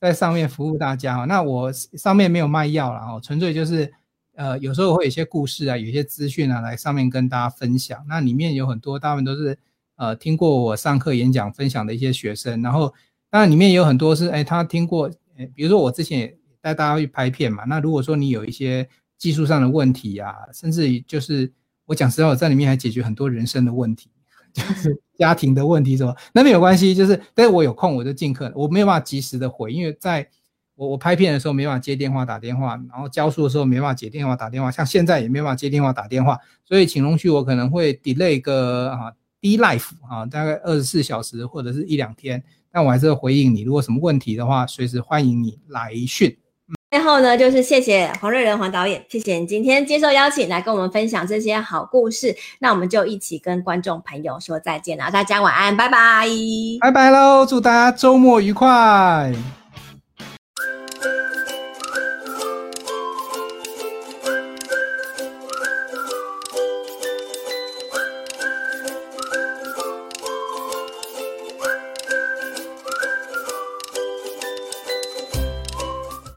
[0.00, 1.16] 在上面服务大家。
[1.24, 3.92] 那我上面没有卖药了哦，纯粹就是
[4.36, 8.04] 呃，有时候会有一些故事啊，有一些资讯啊，来上面跟大家分享。
[8.08, 9.58] 那里面有很多，大部分都是
[9.96, 12.62] 呃听过我上课演讲分享的一些学生。
[12.62, 12.94] 然后
[13.30, 15.10] 当然里面有很多是哎，他听过，
[15.56, 17.64] 比如说我之前也带大家去拍片嘛。
[17.64, 21.52] 那如果说你有一些技术上的问题啊，甚至于就是。
[21.86, 24.10] 我讲实话，我在里面还解决很多人生的问题，
[24.52, 30.26] 就是家庭的问题什么，那没有关系，就是但是我有空我就尽可能，我没有办法及时的回，因为在
[30.76, 43.60] 我我拍片的时候没办法接电话打电话，然后教书的时候没办法接电话打电话，像现在也没办法接电话打电话，所以请容许我可能会 delay 个啊 D Life 啊，大概二十四小时或者是一两天，但我还是会回应你。
[43.60, 46.36] 如果什么问题的话，随时欢迎你来讯。
[46.94, 52.32] 最后呢，就是谢谢黄瑞仁黄导演，谢谢你今天接受邀请来跟我们分享这些好故事。
[52.60, 56.24] 那我们就一起跟观众朋友说再见了，大家晚安，拜拜，
[56.80, 59.32] 拜拜喽，祝大家周末愉快。